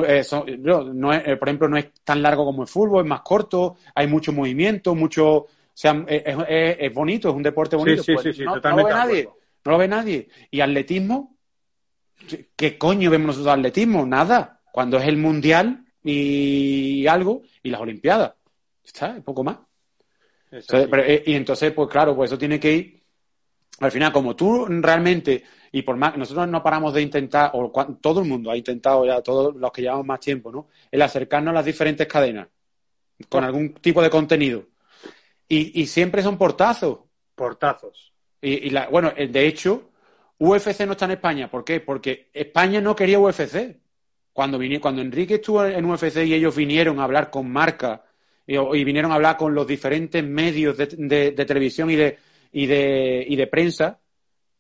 [0.05, 3.09] eh, son, no es, eh, por ejemplo, no es tan largo como el fútbol, es
[3.09, 7.77] más corto, hay mucho movimiento, mucho, o sea, es, es, es bonito, es un deporte
[7.77, 8.03] bonito.
[8.03, 9.29] Sí, sí, pues, sí, no, lo ve nadie,
[9.65, 10.29] no lo ve nadie.
[10.51, 11.37] Y atletismo,
[12.57, 14.07] ¿qué coño vemos nosotros atletismo?
[14.07, 14.61] Nada.
[14.73, 18.33] Cuando es el mundial y algo, y las olimpiadas.
[18.85, 19.59] Está, poco más.
[20.51, 23.03] Entonces, pero, eh, y entonces, pues claro, pues eso tiene que ir.
[23.81, 25.43] Al final, como tú realmente,
[25.73, 29.23] y por más, nosotros no paramos de intentar, o todo el mundo ha intentado ya,
[29.23, 30.69] todos los que llevamos más tiempo, ¿no?
[30.91, 32.47] El acercarnos a las diferentes cadenas,
[33.31, 34.67] con algún tipo de contenido.
[35.49, 36.99] Y, y siempre son portazos.
[37.35, 38.13] Portazos.
[38.41, 39.91] Y, y la, bueno, de hecho,
[40.39, 41.51] UFC no está en España.
[41.51, 41.81] ¿Por qué?
[41.81, 43.81] Porque España no quería UFC.
[44.33, 48.05] Cuando, vine, cuando Enrique estuvo en UFC y ellos vinieron a hablar con marca
[48.47, 52.19] y, y vinieron a hablar con los diferentes medios de, de, de televisión y de,
[52.53, 54.01] y de, y de prensa,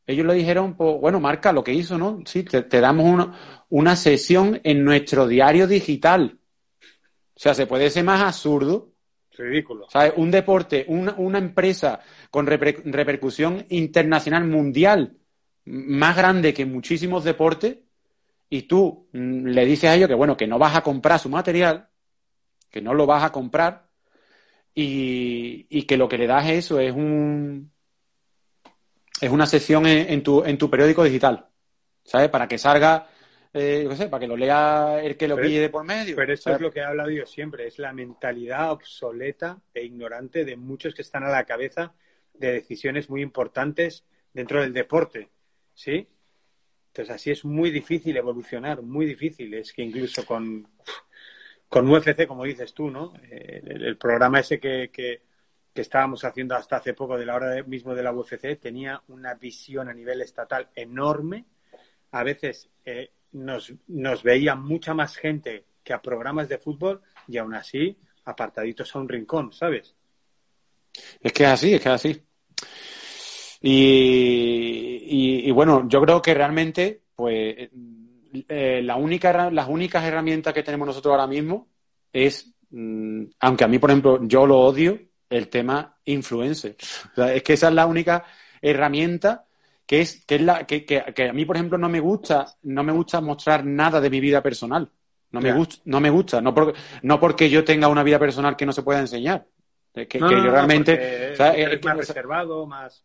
[0.06, 2.20] ellos le dijeron, pues, bueno, marca lo que hizo, ¿no?
[2.24, 6.38] Sí, te, te damos una, una, sesión en nuestro diario digital.
[7.34, 8.92] O sea, se puede ser más absurdo.
[9.36, 9.86] Ridículo.
[9.88, 10.12] ¿Sabes?
[10.16, 12.00] Un deporte, una, una empresa
[12.30, 15.16] con reper, repercusión internacional mundial
[15.64, 17.78] más grande que muchísimos deportes
[18.50, 21.28] y tú mm, le dices a ellos que, bueno, que no vas a comprar su
[21.28, 21.88] material,
[22.70, 23.88] que no lo vas a comprar
[24.74, 27.71] y, y que lo que le das eso es un,
[29.22, 31.46] es una sección en, en, tu, en tu periódico digital,
[32.04, 32.28] ¿sabes?
[32.28, 33.06] Para que salga
[33.54, 36.16] eh, sé, para que lo lea el que lo pille de por medio.
[36.16, 40.44] Pero eso es lo que he hablado yo siempre, es la mentalidad obsoleta e ignorante
[40.44, 41.92] de muchos que están a la cabeza
[42.32, 45.28] de decisiones muy importantes dentro del deporte,
[45.74, 46.08] ¿sí?
[46.88, 49.52] Entonces así es muy difícil evolucionar, muy difícil.
[49.54, 50.66] Es que incluso con,
[51.68, 53.12] con UFC, como dices tú, ¿no?
[53.30, 55.22] Eh, el, programa ese que, que,
[55.80, 59.88] estábamos haciendo hasta hace poco de la hora mismo de la UFC tenía una visión
[59.88, 61.46] a nivel estatal enorme.
[62.10, 67.38] A veces eh, nos, nos veía mucha más gente que a programas de fútbol y
[67.38, 69.94] aún así apartaditos a un rincón, ¿sabes?
[71.20, 72.22] Es que es así, es que es así.
[73.64, 77.70] Y, bueno, yo creo que realmente, pues,
[78.48, 81.68] eh, la única, las únicas herramientas que tenemos nosotros ahora mismo
[82.12, 84.98] es, mm, aunque a mí, por ejemplo, yo lo odio,
[85.32, 86.76] el tema influencer.
[87.16, 88.24] es que esa es la única
[88.60, 89.46] herramienta
[89.86, 92.82] que es, que es la, que, que, a mí, por ejemplo, no me gusta, no
[92.82, 94.90] me gusta mostrar nada de mi vida personal.
[95.30, 98.54] No me gusta, no me gusta, no porque, no porque yo tenga una vida personal
[98.54, 99.46] que no se pueda enseñar.
[99.92, 101.32] Que, que yo realmente.
[101.32, 103.04] es más reservado, más.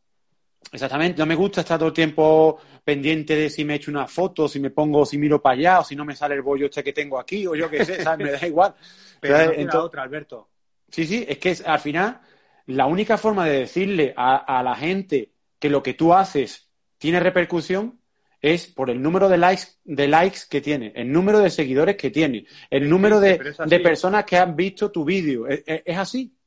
[0.72, 4.50] Exactamente, no me gusta estar todo el tiempo pendiente de si me echo una foto,
[4.50, 6.84] si me pongo, si miro para allá, o si no me sale el bollo este
[6.84, 8.26] que tengo aquí, o yo qué sé, ¿sabes?
[8.26, 8.76] Me da igual.
[9.22, 10.50] Pero otra, Alberto.
[10.90, 12.22] Sí, sí, es que al final
[12.68, 18.00] la única forma de decirle a, la gente que lo que tú haces tiene repercusión
[18.42, 22.12] es por el número de likes, de likes que tiene, el número de seguidores que
[22.12, 23.38] tiene, el número de,
[23.82, 25.48] personas que han visto tu vídeo.
[25.48, 26.38] es así.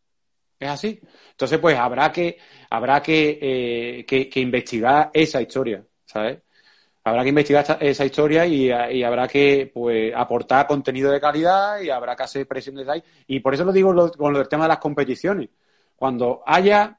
[0.61, 1.01] Es así.
[1.31, 2.37] Entonces, pues habrá que,
[2.69, 6.41] habrá que, eh, que, investigar esa historia, ¿sabes?
[7.03, 8.71] Habrá que investigar esa historia y,
[9.03, 13.03] habrá que pues, aportar contenido de calidad y habrá que hacer presión de ahí.
[13.27, 15.49] Y por eso lo digo con lo del tema de las competiciones.
[15.97, 16.99] Cuando haya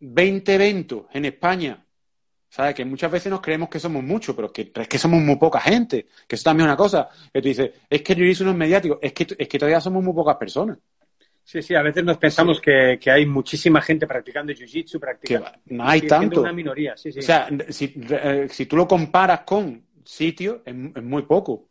[0.00, 1.84] 20 eventos en España,
[2.48, 2.74] ¿sabes?
[2.74, 5.60] Que muchas veces nos creemos que somos muchos, pero que, es que somos muy poca
[5.60, 6.06] gente.
[6.26, 7.08] Que eso también es una cosa.
[7.32, 10.02] Que tú dices, es que yo hice unos mediáticos, es que, es que todavía somos
[10.02, 10.78] muy pocas personas.
[11.44, 15.50] Sí, sí, a veces nos pensamos que, hay muchísima gente practicando jiu-jitsu, practicando.
[15.66, 16.40] no hay tanto.
[16.40, 17.18] una minoría, sí, sí.
[17.18, 21.68] O sea, eh, si, tú lo comparas con sitios, es, muy poco.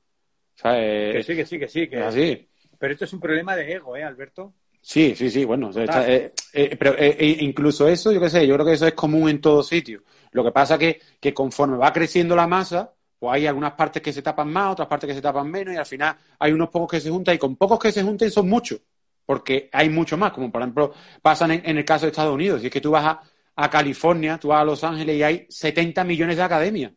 [0.62, 1.88] que sí, que sí, que sí.
[1.88, 1.98] Que...
[1.98, 2.48] Así.
[2.78, 4.54] Pero esto es un problema de ego, ¿eh, Alberto?
[4.80, 6.96] Sí, sí, sí, bueno, eh, eh, pero
[7.40, 10.04] incluso eso, yo qué sé, yo creo que eso es común en todos sitios.
[10.32, 14.14] Lo que pasa que, que conforme va creciendo la masa, pues hay algunas partes que
[14.14, 16.92] se tapan más, otras partes que se tapan menos, y al final hay unos pocos
[16.92, 18.82] que se juntan, y con pocos que se junten son muchos
[19.26, 22.68] porque hay mucho más, como por ejemplo pasa en, el caso de Estados Unidos, y
[22.68, 23.18] es que tú vas
[23.56, 26.92] a, California, tú vas a Los Ángeles y hay 70 millones de academias.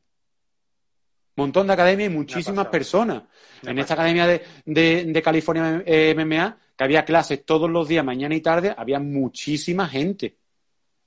[1.37, 3.25] Montón de academias y muchísimas personas.
[3.63, 8.41] en esta academia de, California eh, MMA, que había clases todos los días, mañana y
[8.41, 10.39] tarde, había muchísima gente.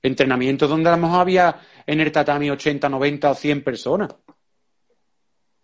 [0.02, 4.14] Entrenamientos donde a lo mejor había en el tatami 80, 90 o 100 personas.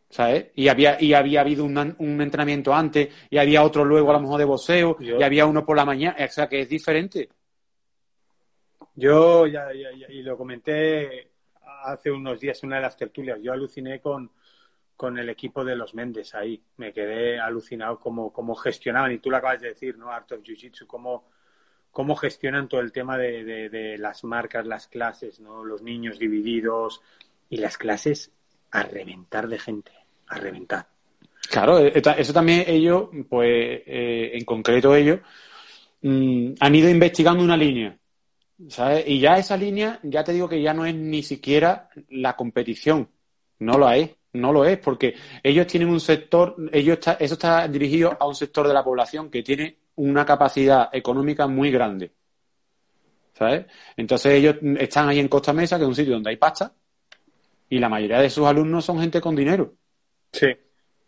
[0.09, 0.47] ¿Sabes?
[0.55, 4.39] Y había, y había habido un, entrenamiento antes y había otro luego a lo mejor
[4.39, 7.29] de boxeo y había uno por la mañana, o sea que es diferente.
[8.95, 11.31] Yo, ya, y lo comenté
[11.85, 14.31] hace unos días en una de las tertulias, yo aluciné con,
[14.97, 16.61] con el equipo de los Méndez ahí.
[16.79, 20.11] Me quedé alucinado cómo, cómo gestionaban, y tú lo acabas de decir, ¿no?
[20.11, 21.29] Art of Jiu-Jitsu, cómo,
[21.91, 25.65] cómo gestionan todo el tema de, de, de, las marcas, las clases, ¿no?
[25.65, 27.03] Los niños divididos
[27.49, 28.33] y las clases
[28.71, 29.93] a reventar de gente,
[30.29, 30.87] a reventar.
[31.51, 35.21] Claro, eh, eso también ellos, pues eh, en concreto ellos,
[36.03, 37.97] mm, han ido investigando una línea,
[38.69, 39.05] ¿sabes?
[39.07, 43.09] Y ya esa línea, ya te digo que ya no es ni siquiera la competición,
[43.61, 48.17] no lo es, no lo es, porque ellos tienen un sector, ellos eso está dirigido
[48.19, 52.13] a un sector de la población que tiene una capacidad económica muy grande,
[53.35, 53.67] ¿sabes?
[53.97, 56.73] Entonces ellos están ahí en Costa Mesa, que es un sitio donde hay pasta,
[57.69, 59.75] y la mayoría de sus alumnos son gente con dinero.
[60.33, 60.49] Sí.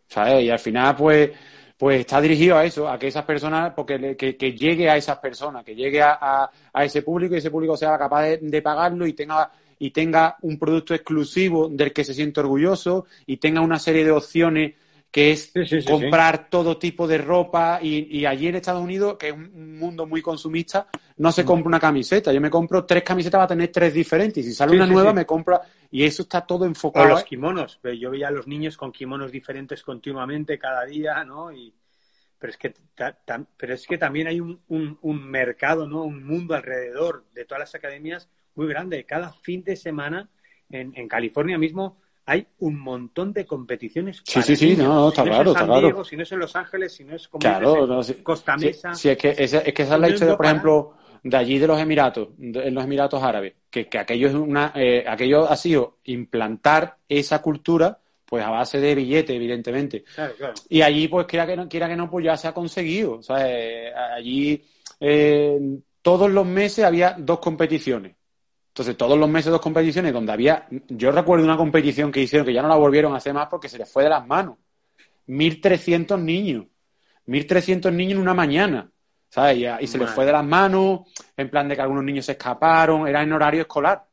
[0.06, 0.44] ¿Sabes?
[0.44, 1.30] Y al final, pues,
[1.76, 5.64] pues está dirigido a eso, a que esas personas, porque que, llegue a esas personas,
[5.64, 9.50] que llegue a, a, ese público y ese público sea capaz de, pagarlo y tenga
[9.80, 14.10] y tenga un producto exclusivo del que se siente orgulloso y tenga una serie de
[14.10, 14.74] opciones
[15.11, 15.52] que es
[15.86, 20.20] comprar todo tipo de ropa y, allí en Estados Unidos, que es un mundo muy
[20.20, 22.32] consumista, no se compra una camiseta.
[22.32, 24.44] Yo me compro tres camisetas, va a tener tres diferentes.
[24.44, 25.61] Y si sale una nueva, me compra...
[25.90, 27.06] Y eso está todo enfocado.
[27.06, 27.80] O los kimonos.
[27.98, 31.50] Yo veía a los niños con kimonos diferentes continuamente cada día, ¿no?
[31.50, 31.74] Y...
[32.38, 32.74] Pero, es que
[33.56, 36.04] pero es que también hay un, un mercado, ¿no?
[36.04, 39.04] Un mundo alrededor de todas las academias muy grande.
[39.04, 40.28] Cada fin de semana
[40.68, 41.96] en, en California mismo
[42.28, 44.20] hay un montón de competiciones.
[44.22, 46.04] Sí, sí, sí, no, está claro, está claro.
[46.04, 47.88] Si no es en Los Ángeles, si no es como claro,
[48.22, 48.94] Costa Mesa.
[48.94, 51.66] Sí, es, que, es, es que esa es la historia, por ejemplo, de allí de
[51.66, 56.00] los Emiratos, en los Emiratos Árabes, que, que aquello, es una, eh, aquello ha sido
[56.04, 60.04] implantar esa cultura pues a base de billete, evidentemente.
[60.14, 60.54] Claro, claro.
[60.68, 63.14] Y allí, pues quiera que no, quiera que no, pues ya se ha conseguido.
[63.14, 64.62] O sea, eh, allí
[65.00, 65.58] eh,
[66.02, 68.17] todos los meses había dos competiciones.
[68.78, 72.52] Entonces, todos los meses dos competiciones donde había, yo recuerdo una competición que hicieron que
[72.52, 74.56] ya no la volvieron a hacer más porque se les fue de las manos.
[75.26, 76.66] 1.300 niños.
[77.26, 78.90] 1.300 niños en una mañana.
[79.30, 79.58] ¿Sabes?
[79.58, 81.00] Y, y se les fue de las manos,
[81.36, 84.06] en plan de que algunos niños se escaparon, era en horario escolar.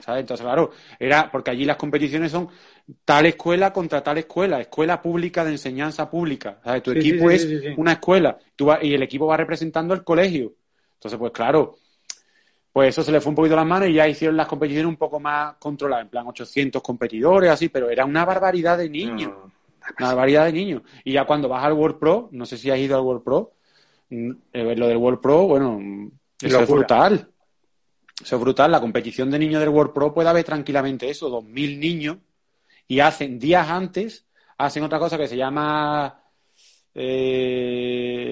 [0.00, 0.20] ¿Sabes?
[0.20, 2.48] Entonces, claro, era porque allí las competiciones son
[3.04, 6.60] tal escuela contra tal escuela, escuela pública de enseñanza pública.
[6.64, 6.82] ¿Sabes?
[6.82, 9.94] Tu Sí, equipo sí, es sí, una escuela tú vas- y el equipo va representando
[9.94, 10.54] el colegio.
[10.94, 11.76] Entonces, pues claro,
[12.72, 14.96] pues eso se le fue un poquito las manos y ya hicieron las competiciones un
[14.96, 19.32] poco más controladas, en plan 800 competidores, así, pero era una barbaridad de niños.
[19.32, 19.52] No.
[19.98, 20.82] Una barbaridad de niños.
[21.02, 23.54] Y ya cuando vas al World Pro, no sé si has ido al World Pro,
[24.10, 26.12] mm, eh, lo del World Pro, bueno, mm,
[26.42, 27.28] eso es brutal.
[28.22, 28.70] Eso es brutal.
[28.70, 32.18] La competición de niños del World Pro puede haber tranquilamente eso, 2.000 niños,
[32.86, 34.26] y hacen días antes,
[34.58, 36.22] hacen otra cosa que se llama
[36.94, 38.22] eh,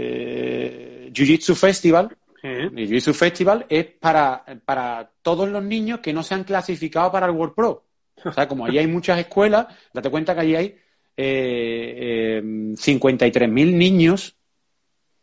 [1.13, 2.17] Jiu-Jitsu Festival.
[2.43, 2.71] ¿Eh?
[2.75, 7.27] El Jiu-Jitsu Festival es para, para todos los niños que no se han clasificado para
[7.27, 7.85] el World Pro.
[8.25, 10.67] O sea, como allí hay muchas escuelas, date cuenta que allí hay
[11.17, 14.37] eh, eh, 53.000 niños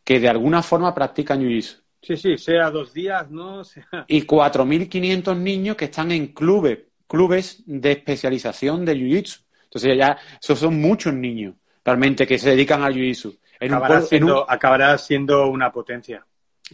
[0.04, 1.82] que de alguna forma practican Jiu-Jitsu.
[2.02, 3.64] Sí, sí, sea dos días, ¿no?
[3.64, 4.04] Sea...
[4.06, 9.40] Y 4.500 niños que están en clubes, clubes de especialización de Jiu-Jitsu.
[9.64, 11.54] Entonces ya, esos son muchos niños
[11.84, 12.96] realmente que se dedican al.
[12.96, 16.24] En un en un- siendo, acabará siendo una potencia.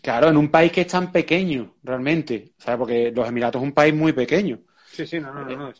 [0.00, 2.78] Claro, en un país que es tan pequeño, realmente, ¿sabes?
[2.78, 4.58] Porque los Emiratos es un país muy pequeño.
[4.90, 5.56] Sí, sí, no, no, no.
[5.56, 5.72] no.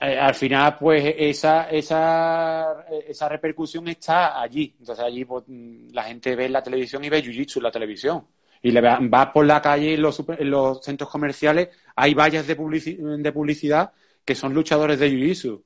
[0.00, 4.76] Eh, al final, pues, esa, esa, esa repercusión está allí.
[4.78, 8.26] Entonces, allí pues, la gente ve la televisión y ve Jiu-Jitsu en la televisión.
[8.62, 12.14] Y le va, vas por la calle en los, super- en los centros comerciales, hay
[12.14, 13.92] vallas de, publici- de publicidad
[14.24, 15.62] que son luchadores de Jiu-Jitsu.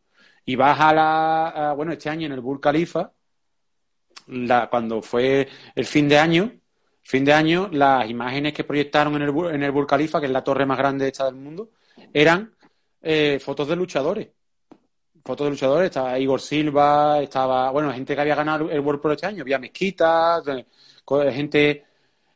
[0.46, 3.12] Y vas a la, a- bueno, este año en el Burj Khalifa,
[4.28, 6.52] la, cuando fue el fin de año,
[7.02, 10.32] fin de año, las imágenes que proyectaron en el, en el Burj Khalifa, que es
[10.32, 11.70] la torre más grande hecha del mundo,
[12.12, 12.52] eran
[13.02, 14.28] eh, fotos de luchadores.
[15.24, 19.12] Fotos de luchadores, estaba Igor Silva, estaba, bueno, gente que había ganado el World Pro
[19.12, 20.42] este año, había mezquitas,
[21.04, 21.84] co- gente,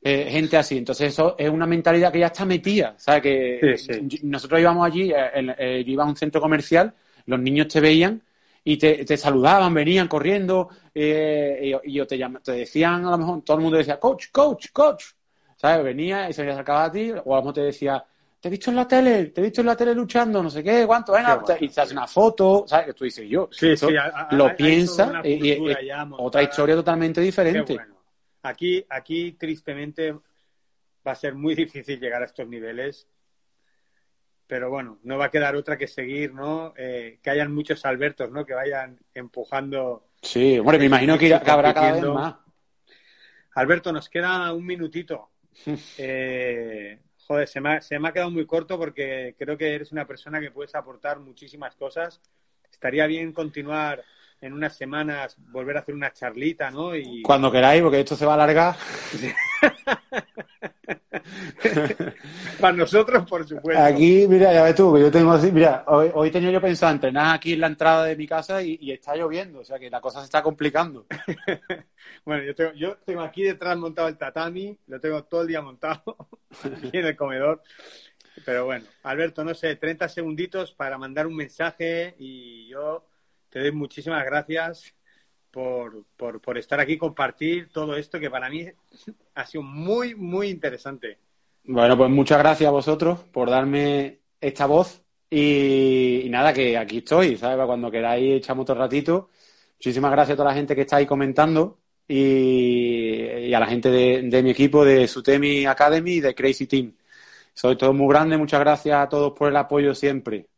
[0.03, 0.77] eh, gente así.
[0.79, 3.23] Entonces eso es una mentalidad que ya está metida, ¿sabes?
[3.23, 4.21] Que Sí, sí.
[4.25, 6.93] nosotros íbamos allí, eh, en- eh, yo iba a un centro comercial,
[7.27, 8.21] los niños te veían
[8.65, 13.11] y te, te saludaban, venían corriendo, eh, y, y o te, llam- te decían, a
[13.11, 15.05] lo mejor, todo el mundo decía, coach, coach, coach,
[15.57, 15.85] ¿sabes?
[15.85, 18.03] Venía y se acercaba a ti, o a lo mejor te decía,
[18.41, 20.63] te he visto en la tele, te he visto en la tele luchando, no sé
[20.63, 21.57] qué, cuánto, venga, bueno.
[21.61, 22.87] y te hace una foto, ¿sabes?
[22.87, 25.61] Que tú dices yo, Sí, eso sí, a- a- lo piensa y-
[26.19, 27.75] otra historia totalmente diferente.
[27.75, 27.95] bueno.
[28.43, 33.07] Aquí, aquí, tristemente, va a ser muy difícil llegar a estos niveles.
[34.47, 36.75] Pero bueno, no va a quedar otra que seguir, ¿no?
[36.77, 38.45] Eh, que hayan muchos Albertos, ¿no?
[38.45, 40.09] Que vayan empujando.
[40.21, 42.35] Sí, hombre, me imagino que, irá- que habrá cada vez más.
[43.55, 45.31] Alberto, nos queda un minutito.
[45.99, 49.93] Eh, joder, se me, ha, se me ha quedado muy corto porque creo que eres
[49.93, 52.21] una persona que puedes aportar muchísimas cosas.
[52.71, 54.05] Estaría bien continuar
[54.41, 56.95] en unas semanas, volver a hacer una charlita, ¿no?
[56.95, 58.75] Y Cuando queráis, porque esto se va a alargar.
[62.61, 63.83] para nosotros, por supuesto.
[63.83, 66.93] Aquí, mira, ya ves tú, que yo tengo así, mira, hoy, hoy tenía yo pensado
[66.93, 69.91] entrenar aquí en la entrada de mi casa y, y está lloviendo, o sea que
[69.91, 71.07] la cosa se está complicando.
[72.25, 75.61] Bueno, yo tengo, yo tengo aquí detrás montado el tatami, lo tengo todo el día
[75.61, 76.17] montado
[76.65, 77.63] aquí en el comedor.
[78.45, 83.07] Pero bueno, Alberto, no sé, 30 segunditos para mandar un mensaje y yo
[83.49, 84.95] te doy muchísimas gracias
[85.55, 88.67] por, por, por estar aquí, compartir todo esto que para mí
[89.37, 91.19] ha sido muy, muy interesante.
[91.63, 95.01] Bueno, pues muchas gracias a vosotros por darme esta voz
[95.31, 97.65] y, nada, que aquí estoy, ¿sabes?
[97.65, 99.31] Cuando queráis echamos otro ratito.
[99.79, 101.79] Muchísimas gracias a toda la gente que está ahí comentando
[102.09, 106.67] y, y a la gente de, de mi equipo, de Sutemi Academy y de Crazy
[106.67, 106.97] Team.
[107.55, 110.49] Soy todo muy grande, muchas gracias a todos por el apoyo siempre.